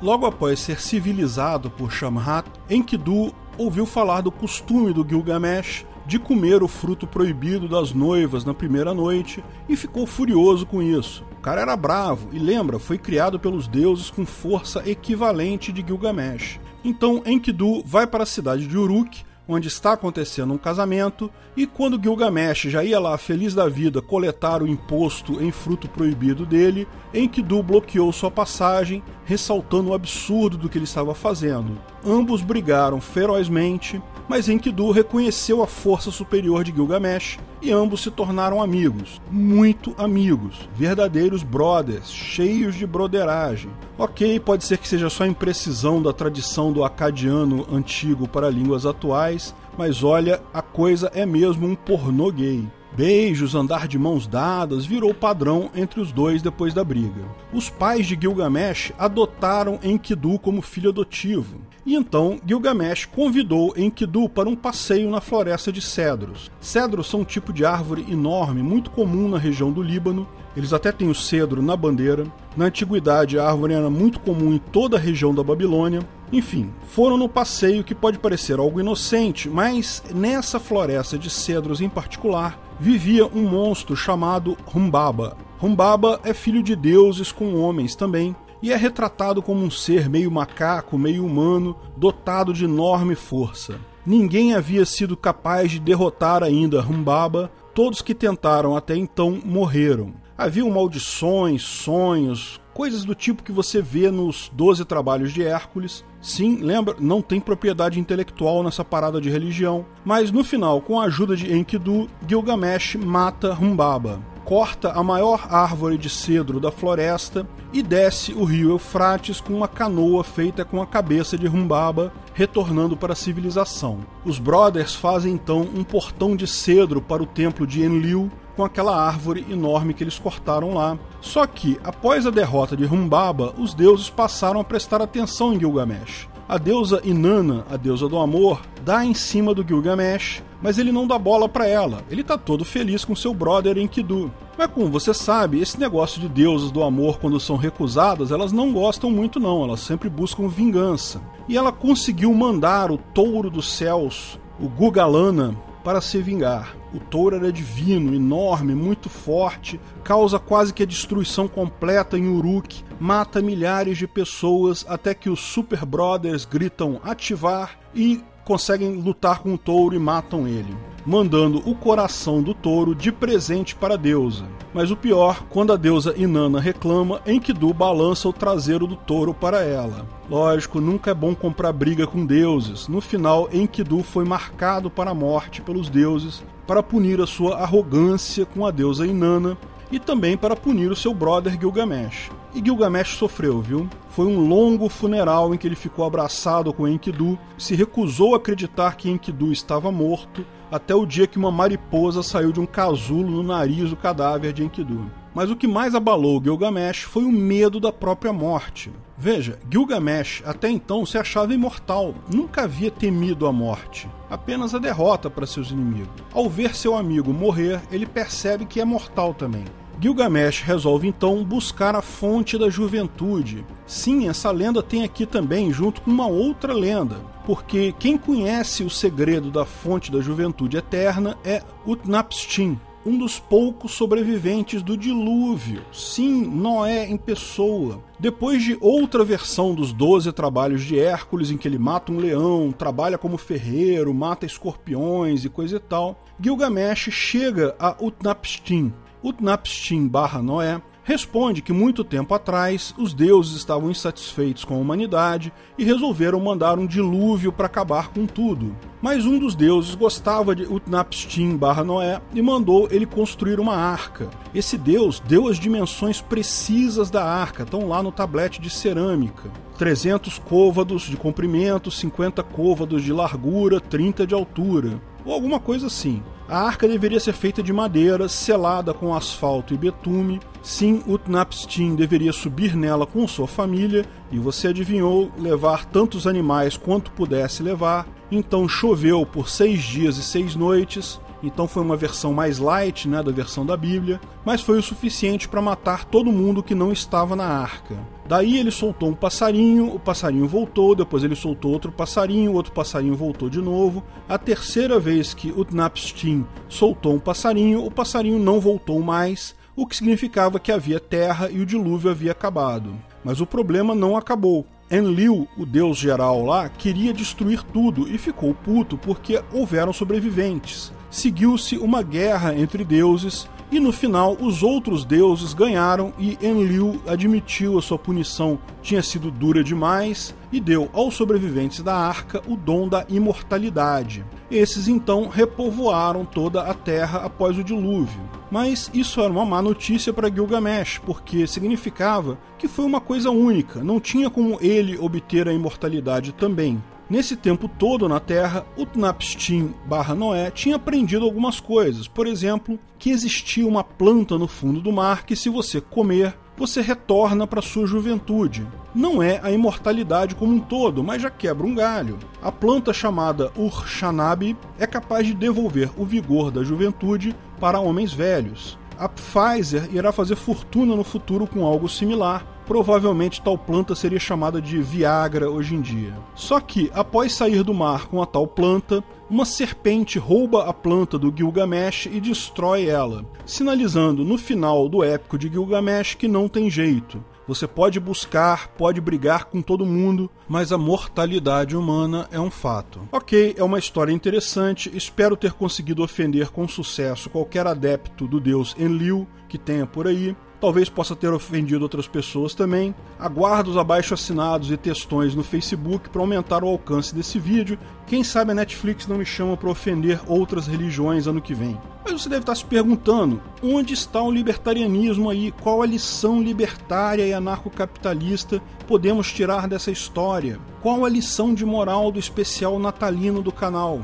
Logo 0.00 0.24
após 0.24 0.60
ser 0.60 0.80
civilizado 0.80 1.68
por 1.68 1.90
Shamhat, 1.90 2.48
Enkidu 2.70 3.34
ouviu 3.58 3.84
falar 3.84 4.20
do 4.20 4.30
costume 4.30 4.94
do 4.94 5.06
Gilgamesh 5.06 5.84
de 6.06 6.18
comer 6.18 6.62
o 6.62 6.68
fruto 6.68 7.06
proibido 7.06 7.68
das 7.68 7.92
noivas 7.92 8.44
na 8.44 8.54
primeira 8.54 8.94
noite 8.94 9.44
e 9.68 9.76
ficou 9.76 10.06
furioso 10.06 10.64
com 10.64 10.80
isso. 10.80 11.24
O 11.38 11.40
cara 11.42 11.60
era 11.60 11.76
bravo 11.76 12.28
e 12.32 12.38
lembra, 12.38 12.78
foi 12.78 12.98
criado 12.98 13.38
pelos 13.38 13.66
deuses 13.66 14.10
com 14.10 14.24
força 14.24 14.88
equivalente 14.88 15.72
de 15.72 15.84
Gilgamesh. 15.86 16.60
Então 16.84 17.22
Enkidu 17.26 17.82
vai 17.84 18.06
para 18.06 18.22
a 18.22 18.26
cidade 18.26 18.66
de 18.66 18.78
Uruk 18.78 19.24
onde 19.50 19.68
está 19.68 19.92
acontecendo 19.92 20.52
um 20.52 20.58
casamento, 20.58 21.30
e 21.56 21.66
quando 21.66 22.00
Gilgamesh 22.00 22.62
já 22.70 22.84
ia 22.84 23.00
lá 23.00 23.18
feliz 23.18 23.54
da 23.54 23.68
vida 23.68 24.00
coletar 24.00 24.62
o 24.62 24.68
imposto 24.68 25.42
em 25.42 25.50
fruto 25.50 25.88
proibido 25.88 26.46
dele, 26.46 26.86
Enkidu 27.12 27.62
bloqueou 27.62 28.12
sua 28.12 28.30
passagem, 28.30 29.02
ressaltando 29.24 29.90
o 29.90 29.94
absurdo 29.94 30.56
do 30.56 30.68
que 30.68 30.78
ele 30.78 30.84
estava 30.84 31.14
fazendo. 31.14 31.76
Ambos 32.04 32.40
brigaram 32.40 33.00
ferozmente, 33.00 34.00
mas 34.26 34.48
Enkidu 34.48 34.90
reconheceu 34.90 35.62
a 35.62 35.66
força 35.66 36.10
superior 36.10 36.64
de 36.64 36.72
Gilgamesh 36.72 37.38
e 37.60 37.70
ambos 37.72 38.00
se 38.00 38.10
tornaram 38.10 38.62
amigos, 38.62 39.20
muito 39.30 39.94
amigos, 39.98 40.68
verdadeiros 40.74 41.42
brothers, 41.42 42.10
cheios 42.10 42.74
de 42.74 42.86
broderagem. 42.86 43.70
Ok, 43.98 44.40
pode 44.40 44.64
ser 44.64 44.78
que 44.78 44.88
seja 44.88 45.10
só 45.10 45.26
imprecisão 45.26 46.00
da 46.00 46.12
tradição 46.12 46.72
do 46.72 46.84
acadiano 46.84 47.66
antigo 47.70 48.26
para 48.26 48.48
línguas 48.48 48.86
atuais, 48.86 49.54
mas 49.76 50.02
olha, 50.02 50.40
a 50.54 50.62
coisa 50.62 51.10
é 51.14 51.26
mesmo 51.26 51.66
um 51.66 51.74
pornô 51.74 52.30
gay. 52.30 52.66
beijos, 52.96 53.54
andar 53.54 53.86
de 53.86 53.98
mãos 53.98 54.26
dadas 54.26 54.84
virou 54.84 55.14
padrão 55.14 55.70
entre 55.74 56.00
os 56.00 56.12
dois 56.12 56.42
depois 56.42 56.74
da 56.74 56.84
briga. 56.84 57.22
Os 57.52 57.68
pais 57.68 58.06
de 58.06 58.18
Gilgamesh 58.20 58.92
adotaram 58.98 59.78
Enkidu 59.82 60.38
como 60.38 60.62
filho 60.62 60.90
adotivo, 60.90 61.60
e 61.84 61.94
então 61.94 62.38
Gilgamesh 62.46 63.06
convidou 63.06 63.72
Enkidu 63.76 64.28
para 64.28 64.48
um 64.48 64.56
passeio 64.56 65.10
na 65.10 65.20
floresta 65.20 65.72
de 65.72 65.80
cedros. 65.80 66.50
Cedros 66.60 67.08
são 67.08 67.20
um 67.20 67.24
tipo 67.24 67.52
de 67.52 67.64
árvore 67.64 68.06
enorme, 68.10 68.62
muito 68.62 68.90
comum 68.90 69.28
na 69.28 69.38
região 69.38 69.72
do 69.72 69.82
Líbano. 69.82 70.28
Eles 70.56 70.72
até 70.72 70.92
têm 70.92 71.08
o 71.08 71.14
cedro 71.14 71.62
na 71.62 71.76
bandeira. 71.76 72.26
Na 72.56 72.66
antiguidade, 72.66 73.38
a 73.38 73.48
árvore 73.48 73.74
era 73.74 73.88
muito 73.88 74.20
comum 74.20 74.52
em 74.52 74.58
toda 74.58 74.96
a 74.96 75.00
região 75.00 75.34
da 75.34 75.42
Babilônia. 75.42 76.00
Enfim, 76.32 76.70
foram 76.84 77.16
no 77.16 77.28
passeio 77.28 77.82
que 77.82 77.94
pode 77.94 78.18
parecer 78.18 78.58
algo 78.58 78.80
inocente, 78.80 79.48
mas 79.48 80.02
nessa 80.14 80.60
floresta 80.60 81.18
de 81.18 81.30
cedros 81.30 81.80
em 81.80 81.88
particular 81.88 82.58
vivia 82.78 83.26
um 83.26 83.48
monstro 83.48 83.96
chamado 83.96 84.56
Humbaba. 84.74 85.36
Humbaba 85.62 86.20
é 86.24 86.32
filho 86.32 86.62
de 86.62 86.74
deuses 86.74 87.30
com 87.30 87.54
homens 87.56 87.94
também, 87.94 88.34
e 88.62 88.72
é 88.72 88.76
retratado 88.76 89.42
como 89.42 89.64
um 89.64 89.70
ser 89.70 90.08
meio 90.08 90.30
macaco, 90.30 90.98
meio 90.98 91.24
humano, 91.24 91.76
dotado 91.96 92.52
de 92.52 92.64
enorme 92.64 93.14
força. 93.14 93.80
Ninguém 94.04 94.54
havia 94.54 94.84
sido 94.84 95.16
capaz 95.16 95.70
de 95.70 95.80
derrotar 95.80 96.42
ainda 96.42 96.82
Humbaba, 96.82 97.50
todos 97.74 98.02
que 98.02 98.14
tentaram 98.14 98.76
até 98.76 98.96
então 98.96 99.38
morreram. 99.44 100.12
Haviam 100.36 100.70
maldições, 100.70 101.62
sonhos, 101.62 102.60
coisas 102.72 103.04
do 103.04 103.14
tipo 103.14 103.42
que 103.42 103.52
você 103.52 103.82
vê 103.82 104.10
nos 104.10 104.50
Doze 104.54 104.86
Trabalhos 104.86 105.32
de 105.32 105.44
Hércules. 105.44 106.02
Sim, 106.20 106.56
lembra, 106.56 106.96
não 106.98 107.20
tem 107.20 107.38
propriedade 107.38 108.00
intelectual 108.00 108.62
nessa 108.62 108.82
parada 108.82 109.20
de 109.20 109.28
religião, 109.28 109.84
mas 110.02 110.30
no 110.30 110.42
final, 110.42 110.80
com 110.80 110.98
a 110.98 111.04
ajuda 111.04 111.36
de 111.36 111.54
Enkidu, 111.54 112.08
Gilgamesh 112.26 112.96
mata 112.96 113.52
Humbaba 113.52 114.20
corta 114.50 114.90
a 114.90 115.00
maior 115.04 115.46
árvore 115.48 115.96
de 115.96 116.10
cedro 116.10 116.58
da 116.58 116.72
floresta 116.72 117.46
e 117.72 117.80
desce 117.80 118.32
o 118.32 118.42
rio 118.42 118.70
Eufrates 118.70 119.40
com 119.40 119.54
uma 119.54 119.68
canoa 119.68 120.24
feita 120.24 120.64
com 120.64 120.82
a 120.82 120.86
cabeça 120.88 121.38
de 121.38 121.46
Rumbaba, 121.46 122.12
retornando 122.34 122.96
para 122.96 123.12
a 123.12 123.16
civilização. 123.16 124.00
Os 124.24 124.40
Brothers 124.40 124.92
fazem 124.92 125.34
então 125.34 125.60
um 125.60 125.84
portão 125.84 126.34
de 126.34 126.48
cedro 126.48 127.00
para 127.00 127.22
o 127.22 127.26
templo 127.26 127.64
de 127.64 127.84
Enlil, 127.84 128.28
com 128.56 128.64
aquela 128.64 129.00
árvore 129.00 129.46
enorme 129.48 129.94
que 129.94 130.02
eles 130.02 130.18
cortaram 130.18 130.74
lá. 130.74 130.98
Só 131.20 131.46
que, 131.46 131.78
após 131.84 132.26
a 132.26 132.30
derrota 132.30 132.76
de 132.76 132.84
Rumbaba, 132.84 133.54
os 133.56 133.72
deuses 133.72 134.10
passaram 134.10 134.58
a 134.58 134.64
prestar 134.64 135.00
atenção 135.00 135.52
em 135.52 135.60
Gilgamesh. 135.60 136.28
A 136.48 136.58
deusa 136.58 137.00
Inanna, 137.04 137.64
a 137.70 137.76
deusa 137.76 138.08
do 138.08 138.18
amor, 138.18 138.60
dá 138.84 139.04
em 139.04 139.14
cima 139.14 139.54
do 139.54 139.64
Gilgamesh, 139.64 140.42
mas 140.62 140.78
ele 140.78 140.92
não 140.92 141.06
dá 141.06 141.18
bola 141.18 141.48
para 141.48 141.66
ela. 141.66 142.02
Ele 142.10 142.22
tá 142.22 142.36
todo 142.36 142.64
feliz 142.64 143.04
com 143.04 143.16
seu 143.16 143.32
brother 143.32 143.78
Enkidu. 143.78 144.30
Mas 144.56 144.70
como 144.70 144.90
você 144.90 145.14
sabe, 145.14 145.60
esse 145.60 145.78
negócio 145.78 146.20
de 146.20 146.28
deusas 146.28 146.70
do 146.70 146.82
amor 146.82 147.18
quando 147.18 147.40
são 147.40 147.56
recusadas, 147.56 148.30
elas 148.30 148.52
não 148.52 148.72
gostam 148.72 149.10
muito 149.10 149.40
não, 149.40 149.64
elas 149.64 149.80
sempre 149.80 150.08
buscam 150.08 150.48
vingança. 150.48 151.20
E 151.48 151.56
ela 151.56 151.72
conseguiu 151.72 152.32
mandar 152.34 152.90
o 152.90 152.98
touro 152.98 153.50
dos 153.50 153.72
céus, 153.72 154.38
o 154.60 154.68
Gugalana, 154.68 155.56
para 155.82 156.00
se 156.00 156.20
vingar. 156.20 156.76
O 156.92 156.98
touro 156.98 157.36
era 157.36 157.52
divino, 157.52 158.14
enorme, 158.14 158.74
muito 158.74 159.08
forte, 159.08 159.80
causa 160.02 160.38
quase 160.38 160.74
que 160.74 160.82
a 160.82 160.86
destruição 160.86 161.46
completa 161.46 162.18
em 162.18 162.28
Uruk, 162.28 162.84
mata 162.98 163.40
milhares 163.40 163.96
de 163.96 164.06
pessoas 164.06 164.84
até 164.88 165.14
que 165.14 165.30
os 165.30 165.40
Super 165.40 165.84
Brothers 165.86 166.44
gritam 166.44 167.00
ativar 167.02 167.78
e 167.94 168.22
conseguem 168.44 168.94
lutar 168.96 169.40
com 169.40 169.54
o 169.54 169.58
touro 169.58 169.94
e 169.94 169.98
matam 169.98 170.46
ele, 170.46 170.76
mandando 171.04 171.58
o 171.68 171.74
coração 171.74 172.42
do 172.42 172.54
touro 172.54 172.94
de 172.94 173.10
presente 173.10 173.74
para 173.74 173.94
a 173.94 173.96
deusa. 173.96 174.44
Mas 174.72 174.90
o 174.90 174.96
pior, 174.96 175.44
quando 175.50 175.72
a 175.72 175.76
deusa 175.76 176.14
Inanna 176.16 176.60
reclama, 176.60 177.20
Enkidu 177.26 177.72
balança 177.74 178.28
o 178.28 178.32
traseiro 178.32 178.86
do 178.86 178.96
touro 178.96 179.34
para 179.34 179.62
ela. 179.62 180.06
Lógico, 180.28 180.80
nunca 180.80 181.10
é 181.10 181.14
bom 181.14 181.34
comprar 181.34 181.72
briga 181.72 182.06
com 182.06 182.24
deuses. 182.24 182.86
No 182.86 183.00
final, 183.00 183.48
Enkidu 183.52 184.02
foi 184.02 184.24
marcado 184.24 184.88
para 184.88 185.10
a 185.10 185.14
morte 185.14 185.60
pelos 185.60 185.88
deuses 185.88 186.42
para 186.66 186.84
punir 186.84 187.20
a 187.20 187.26
sua 187.26 187.56
arrogância 187.56 188.46
com 188.46 188.64
a 188.64 188.70
deusa 188.70 189.04
Inanna 189.04 189.58
e 189.90 189.98
também 189.98 190.36
para 190.36 190.56
punir 190.56 190.90
o 190.90 190.96
seu 190.96 191.12
brother 191.12 191.58
Gilgamesh. 191.58 192.30
E 192.54 192.58
Gilgamesh 192.58 193.16
sofreu, 193.16 193.60
viu? 193.60 193.88
Foi 194.08 194.26
um 194.26 194.40
longo 194.46 194.88
funeral 194.88 195.54
em 195.54 195.58
que 195.58 195.66
ele 195.66 195.76
ficou 195.76 196.04
abraçado 196.04 196.72
com 196.72 196.88
Enkidu, 196.88 197.38
se 197.56 197.74
recusou 197.74 198.34
a 198.34 198.38
acreditar 198.38 198.96
que 198.96 199.10
Enkidu 199.10 199.52
estava 199.52 199.92
morto, 199.92 200.44
até 200.70 200.94
o 200.94 201.06
dia 201.06 201.26
que 201.26 201.38
uma 201.38 201.50
mariposa 201.50 202.22
saiu 202.22 202.52
de 202.52 202.60
um 202.60 202.66
casulo 202.66 203.30
no 203.30 203.42
nariz 203.42 203.90
do 203.90 203.96
cadáver 203.96 204.52
de 204.52 204.64
Enkidu. 204.64 205.10
Mas 205.32 205.48
o 205.48 205.56
que 205.56 205.68
mais 205.68 205.94
abalou 205.94 206.42
Gilgamesh 206.42 207.02
foi 207.02 207.24
o 207.24 207.30
medo 207.30 207.78
da 207.78 207.92
própria 207.92 208.32
morte. 208.32 208.90
Veja, 209.16 209.58
Gilgamesh 209.70 210.42
até 210.44 210.68
então 210.68 211.06
se 211.06 211.18
achava 211.18 211.54
imortal, 211.54 212.14
nunca 212.32 212.62
havia 212.62 212.90
temido 212.90 213.46
a 213.46 213.52
morte, 213.52 214.08
apenas 214.28 214.74
a 214.74 214.78
derrota 214.78 215.30
para 215.30 215.46
seus 215.46 215.70
inimigos. 215.70 216.08
Ao 216.32 216.48
ver 216.48 216.74
seu 216.74 216.96
amigo 216.96 217.32
morrer, 217.32 217.80
ele 217.92 218.06
percebe 218.06 218.64
que 218.64 218.80
é 218.80 218.84
mortal 218.84 219.32
também. 219.32 219.64
Gilgamesh 220.00 220.62
resolve 220.62 221.06
então 221.06 221.44
buscar 221.44 221.94
a 221.94 222.00
fonte 222.00 222.56
da 222.56 222.70
juventude. 222.70 223.66
Sim, 223.86 224.28
essa 224.28 224.50
lenda 224.50 224.82
tem 224.82 225.04
aqui 225.04 225.26
também, 225.26 225.70
junto 225.70 226.00
com 226.00 226.10
uma 226.10 226.26
outra 226.26 226.72
lenda, 226.72 227.20
porque 227.44 227.94
quem 227.98 228.16
conhece 228.16 228.82
o 228.82 228.88
segredo 228.88 229.50
da 229.50 229.66
fonte 229.66 230.10
da 230.10 230.22
juventude 230.22 230.78
eterna 230.78 231.36
é 231.44 231.62
Utnapishtim, 231.84 232.80
um 233.04 233.18
dos 233.18 233.38
poucos 233.38 233.92
sobreviventes 233.92 234.80
do 234.80 234.96
dilúvio. 234.96 235.82
Sim, 235.92 236.46
Noé 236.46 237.06
em 237.06 237.18
pessoa. 237.18 238.02
Depois 238.18 238.62
de 238.62 238.78
outra 238.80 239.22
versão 239.22 239.74
dos 239.74 239.92
Doze 239.92 240.32
Trabalhos 240.32 240.82
de 240.82 240.98
Hércules, 240.98 241.50
em 241.50 241.58
que 241.58 241.68
ele 241.68 241.78
mata 241.78 242.10
um 242.10 242.16
leão, 242.16 242.72
trabalha 242.72 243.18
como 243.18 243.36
ferreiro, 243.36 244.14
mata 244.14 244.46
escorpiões 244.46 245.44
e 245.44 245.50
coisa 245.50 245.76
e 245.76 245.80
tal, 245.80 246.24
Gilgamesh 246.40 247.10
chega 247.10 247.74
a 247.78 247.94
Utnapishtim, 248.02 248.94
Utnapishtim 249.22 250.08
barra 250.08 250.40
Noé 250.40 250.80
responde 251.02 251.60
que 251.60 251.72
muito 251.72 252.04
tempo 252.04 252.32
atrás 252.34 252.94
os 252.96 253.12
deuses 253.12 253.56
estavam 253.56 253.90
insatisfeitos 253.90 254.64
com 254.64 254.74
a 254.74 254.78
humanidade 254.78 255.52
e 255.76 255.84
resolveram 255.84 256.38
mandar 256.38 256.78
um 256.78 256.86
dilúvio 256.86 257.52
para 257.52 257.66
acabar 257.66 258.08
com 258.08 258.26
tudo. 258.26 258.76
Mas 259.02 259.26
um 259.26 259.38
dos 259.38 259.54
deuses 259.54 259.94
gostava 259.94 260.54
de 260.54 260.62
Utnapishtim 260.62 261.56
barra 261.56 261.82
Noé 261.82 262.20
e 262.32 262.40
mandou 262.40 262.88
ele 262.90 263.06
construir 263.06 263.58
uma 263.58 263.74
arca. 263.74 264.30
Esse 264.54 264.78
deus 264.78 265.20
deu 265.20 265.48
as 265.48 265.58
dimensões 265.58 266.20
precisas 266.20 267.10
da 267.10 267.24
arca, 267.24 267.64
estão 267.64 267.88
lá 267.88 268.02
no 268.02 268.12
tablete 268.12 268.60
de 268.60 268.70
cerâmica. 268.70 269.50
300 269.78 270.38
côvados 270.38 271.02
de 271.02 271.16
comprimento, 271.16 271.90
50 271.90 272.42
côvados 272.42 273.02
de 273.02 273.12
largura, 273.12 273.80
30 273.80 274.26
de 274.26 274.34
altura, 274.34 275.00
ou 275.24 275.32
alguma 275.32 275.58
coisa 275.58 275.88
assim. 275.88 276.22
A 276.50 276.62
arca 276.62 276.88
deveria 276.88 277.20
ser 277.20 277.32
feita 277.32 277.62
de 277.62 277.72
madeira, 277.72 278.28
selada 278.28 278.92
com 278.92 279.14
asfalto 279.14 279.72
e 279.72 279.76
betume. 279.76 280.40
Sim, 280.60 281.00
Utnapishtim 281.06 281.94
deveria 281.94 282.32
subir 282.32 282.74
nela 282.74 283.06
com 283.06 283.24
sua 283.28 283.46
família, 283.46 284.04
e 284.32 284.38
você 284.40 284.66
adivinhou 284.66 285.30
levar 285.38 285.84
tantos 285.84 286.26
animais 286.26 286.76
quanto 286.76 287.12
pudesse 287.12 287.62
levar. 287.62 288.04
Então 288.32 288.68
choveu 288.68 289.24
por 289.24 289.48
seis 289.48 289.80
dias 289.84 290.16
e 290.16 290.24
seis 290.24 290.56
noites, 290.56 291.20
então 291.40 291.68
foi 291.68 291.84
uma 291.84 291.96
versão 291.96 292.32
mais 292.32 292.58
light 292.58 293.06
né, 293.06 293.22
da 293.22 293.30
versão 293.30 293.64
da 293.64 293.76
Bíblia, 293.76 294.20
mas 294.44 294.60
foi 294.60 294.76
o 294.76 294.82
suficiente 294.82 295.48
para 295.48 295.62
matar 295.62 296.04
todo 296.04 296.32
mundo 296.32 296.64
que 296.64 296.74
não 296.74 296.90
estava 296.90 297.36
na 297.36 297.46
arca. 297.46 297.96
Daí 298.30 298.58
ele 298.58 298.70
soltou 298.70 299.08
um 299.08 299.12
passarinho, 299.12 299.92
o 299.92 299.98
passarinho 299.98 300.46
voltou, 300.46 300.94
depois 300.94 301.24
ele 301.24 301.34
soltou 301.34 301.72
outro 301.72 301.90
passarinho, 301.90 302.52
outro 302.52 302.70
passarinho 302.70 303.16
voltou 303.16 303.50
de 303.50 303.60
novo. 303.60 304.04
A 304.28 304.38
terceira 304.38 305.00
vez 305.00 305.34
que 305.34 305.50
Utnapishtim 305.50 306.46
soltou 306.68 307.12
um 307.12 307.18
passarinho, 307.18 307.84
o 307.84 307.90
passarinho 307.90 308.38
não 308.38 308.60
voltou 308.60 309.02
mais, 309.02 309.56
o 309.74 309.84
que 309.84 309.96
significava 309.96 310.60
que 310.60 310.70
havia 310.70 311.00
terra 311.00 311.50
e 311.50 311.58
o 311.58 311.66
dilúvio 311.66 312.08
havia 312.08 312.30
acabado. 312.30 312.94
Mas 313.24 313.40
o 313.40 313.46
problema 313.46 313.96
não 313.96 314.16
acabou. 314.16 314.64
Enlil, 314.88 315.48
o 315.58 315.66
deus 315.66 315.98
geral 315.98 316.44
lá, 316.44 316.68
queria 316.68 317.12
destruir 317.12 317.64
tudo 317.64 318.08
e 318.08 318.16
ficou 318.16 318.54
puto 318.54 318.96
porque 318.96 319.42
houveram 319.52 319.92
sobreviventes 319.92 320.92
seguiu-se 321.10 321.76
uma 321.76 322.02
guerra 322.02 322.54
entre 322.54 322.84
deuses 322.84 323.48
e 323.70 323.78
no 323.78 323.92
final 323.92 324.36
os 324.40 324.62
outros 324.62 325.04
deuses 325.04 325.54
ganharam 325.54 326.12
e 326.18 326.38
Enlil 326.42 327.00
admitiu 327.06 327.78
a 327.78 327.82
sua 327.82 327.98
punição 327.98 328.58
tinha 328.82 329.02
sido 329.02 329.30
dura 329.30 329.62
demais 329.62 330.34
e 330.52 330.60
deu 330.60 330.88
aos 330.92 331.14
sobreviventes 331.14 331.82
da 331.82 331.94
arca 331.94 332.42
o 332.46 332.56
dom 332.56 332.88
da 332.88 333.04
imortalidade. 333.08 334.24
Esses 334.50 334.88
então 334.88 335.28
repovoaram 335.28 336.24
toda 336.24 336.62
a 336.62 336.74
terra 336.74 337.20
após 337.20 337.56
o 337.56 337.64
dilúvio. 337.64 338.20
Mas 338.50 338.90
isso 338.92 339.20
era 339.20 339.30
uma 339.30 339.44
má 339.44 339.62
notícia 339.62 340.12
para 340.12 340.30
Gilgamesh, 340.30 340.98
porque 341.04 341.46
significava 341.46 342.36
que 342.58 342.66
foi 342.66 342.84
uma 342.84 343.00
coisa 343.00 343.30
única, 343.30 343.82
não 343.84 344.00
tinha 344.00 344.28
como 344.28 344.58
ele 344.60 344.98
obter 344.98 345.46
a 345.46 345.52
imortalidade 345.52 346.32
também. 346.32 346.82
Nesse 347.10 347.34
tempo 347.34 347.68
todo 347.68 348.08
na 348.08 348.20
Terra, 348.20 348.64
o 348.76 348.86
Napstin 348.96 349.74
barra 349.84 350.14
Noé 350.14 350.48
tinha 350.48 350.76
aprendido 350.76 351.24
algumas 351.24 351.58
coisas. 351.58 352.06
Por 352.06 352.24
exemplo, 352.24 352.78
que 353.00 353.10
existia 353.10 353.66
uma 353.66 353.82
planta 353.82 354.38
no 354.38 354.46
fundo 354.46 354.80
do 354.80 354.92
mar 354.92 355.26
que, 355.26 355.34
se 355.34 355.48
você 355.48 355.80
comer, 355.80 356.38
você 356.56 356.80
retorna 356.80 357.48
para 357.48 357.60
sua 357.60 357.84
juventude. 357.84 358.64
Não 358.94 359.20
é 359.20 359.40
a 359.42 359.50
imortalidade 359.50 360.36
como 360.36 360.54
um 360.54 360.60
todo, 360.60 361.02
mas 361.02 361.22
já 361.22 361.30
quebra 361.30 361.66
um 361.66 361.74
galho. 361.74 362.16
A 362.40 362.52
planta 362.52 362.92
chamada 362.92 363.50
Urshanabi 363.56 364.56
é 364.78 364.86
capaz 364.86 365.26
de 365.26 365.34
devolver 365.34 365.90
o 365.96 366.06
vigor 366.06 366.52
da 366.52 366.62
juventude 366.62 367.34
para 367.58 367.80
homens 367.80 368.12
velhos. 368.12 368.78
A 369.00 369.08
Pfizer 369.08 369.88
irá 369.94 370.12
fazer 370.12 370.36
fortuna 370.36 370.94
no 370.94 371.02
futuro 371.02 371.46
com 371.46 371.64
algo 371.64 371.88
similar, 371.88 372.44
provavelmente 372.66 373.40
tal 373.40 373.56
planta 373.56 373.94
seria 373.94 374.20
chamada 374.20 374.60
de 374.60 374.76
Viagra 374.82 375.48
hoje 375.48 375.74
em 375.74 375.80
dia. 375.80 376.12
Só 376.34 376.60
que, 376.60 376.90
após 376.92 377.32
sair 377.32 377.62
do 377.62 377.72
mar 377.72 378.08
com 378.08 378.20
a 378.20 378.26
tal 378.26 378.46
planta, 378.46 379.02
uma 379.30 379.46
serpente 379.46 380.18
rouba 380.18 380.68
a 380.68 380.74
planta 380.74 381.18
do 381.18 381.32
Gilgamesh 381.34 382.10
e 382.12 382.20
destrói 382.20 382.88
ela, 382.88 383.24
sinalizando 383.46 384.22
no 384.22 384.36
final 384.36 384.86
do 384.86 385.02
épico 385.02 385.38
de 385.38 385.48
Gilgamesh 385.48 386.14
que 386.14 386.28
não 386.28 386.46
tem 386.46 386.68
jeito. 386.68 387.24
Você 387.50 387.66
pode 387.66 387.98
buscar, 387.98 388.68
pode 388.68 389.00
brigar 389.00 389.46
com 389.46 389.60
todo 389.60 389.84
mundo, 389.84 390.30
mas 390.48 390.70
a 390.70 390.78
mortalidade 390.78 391.76
humana 391.76 392.28
é 392.30 392.38
um 392.38 392.48
fato. 392.48 393.00
Ok, 393.10 393.56
é 393.58 393.64
uma 393.64 393.80
história 393.80 394.12
interessante, 394.12 394.88
espero 394.96 395.36
ter 395.36 395.52
conseguido 395.54 396.04
ofender 396.04 396.50
com 396.50 396.68
sucesso 396.68 397.28
qualquer 397.28 397.66
adepto 397.66 398.28
do 398.28 398.38
deus 398.38 398.76
Enlil 398.78 399.26
que 399.48 399.58
tenha 399.58 399.84
por 399.84 400.06
aí. 400.06 400.36
Talvez 400.60 400.90
possa 400.90 401.16
ter 401.16 401.32
ofendido 401.32 401.82
outras 401.82 402.06
pessoas 402.06 402.54
também. 402.54 402.94
Aguardo 403.18 403.70
os 403.70 403.78
abaixo 403.78 404.12
assinados 404.12 404.70
e 404.70 404.76
textões 404.76 405.34
no 405.34 405.42
Facebook 405.42 406.10
para 406.10 406.20
aumentar 406.20 406.62
o 406.62 406.68
alcance 406.68 407.14
desse 407.14 407.38
vídeo. 407.38 407.78
Quem 408.06 408.22
sabe 408.22 408.50
a 408.50 408.54
Netflix 408.54 409.06
não 409.06 409.16
me 409.16 409.24
chama 409.24 409.56
para 409.56 409.70
ofender 409.70 410.20
outras 410.26 410.66
religiões 410.66 411.26
ano 411.26 411.40
que 411.40 411.54
vem. 411.54 411.80
Mas 412.04 412.12
você 412.12 412.28
deve 412.28 412.42
estar 412.42 412.54
se 412.54 412.64
perguntando: 412.64 413.40
onde 413.62 413.94
está 413.94 414.20
o 414.20 414.30
libertarianismo 414.30 415.30
aí? 415.30 415.50
Qual 415.62 415.80
a 415.80 415.86
lição 415.86 416.42
libertária 416.42 417.26
e 417.26 417.32
anarcocapitalista 417.32 418.60
podemos 418.86 419.32
tirar 419.32 419.66
dessa 419.66 419.90
história? 419.90 420.60
Qual 420.82 421.06
a 421.06 421.08
lição 421.08 421.54
de 421.54 421.64
moral 421.64 422.12
do 422.12 422.18
especial 422.18 422.78
natalino 422.78 423.40
do 423.40 423.52
canal? 423.52 424.02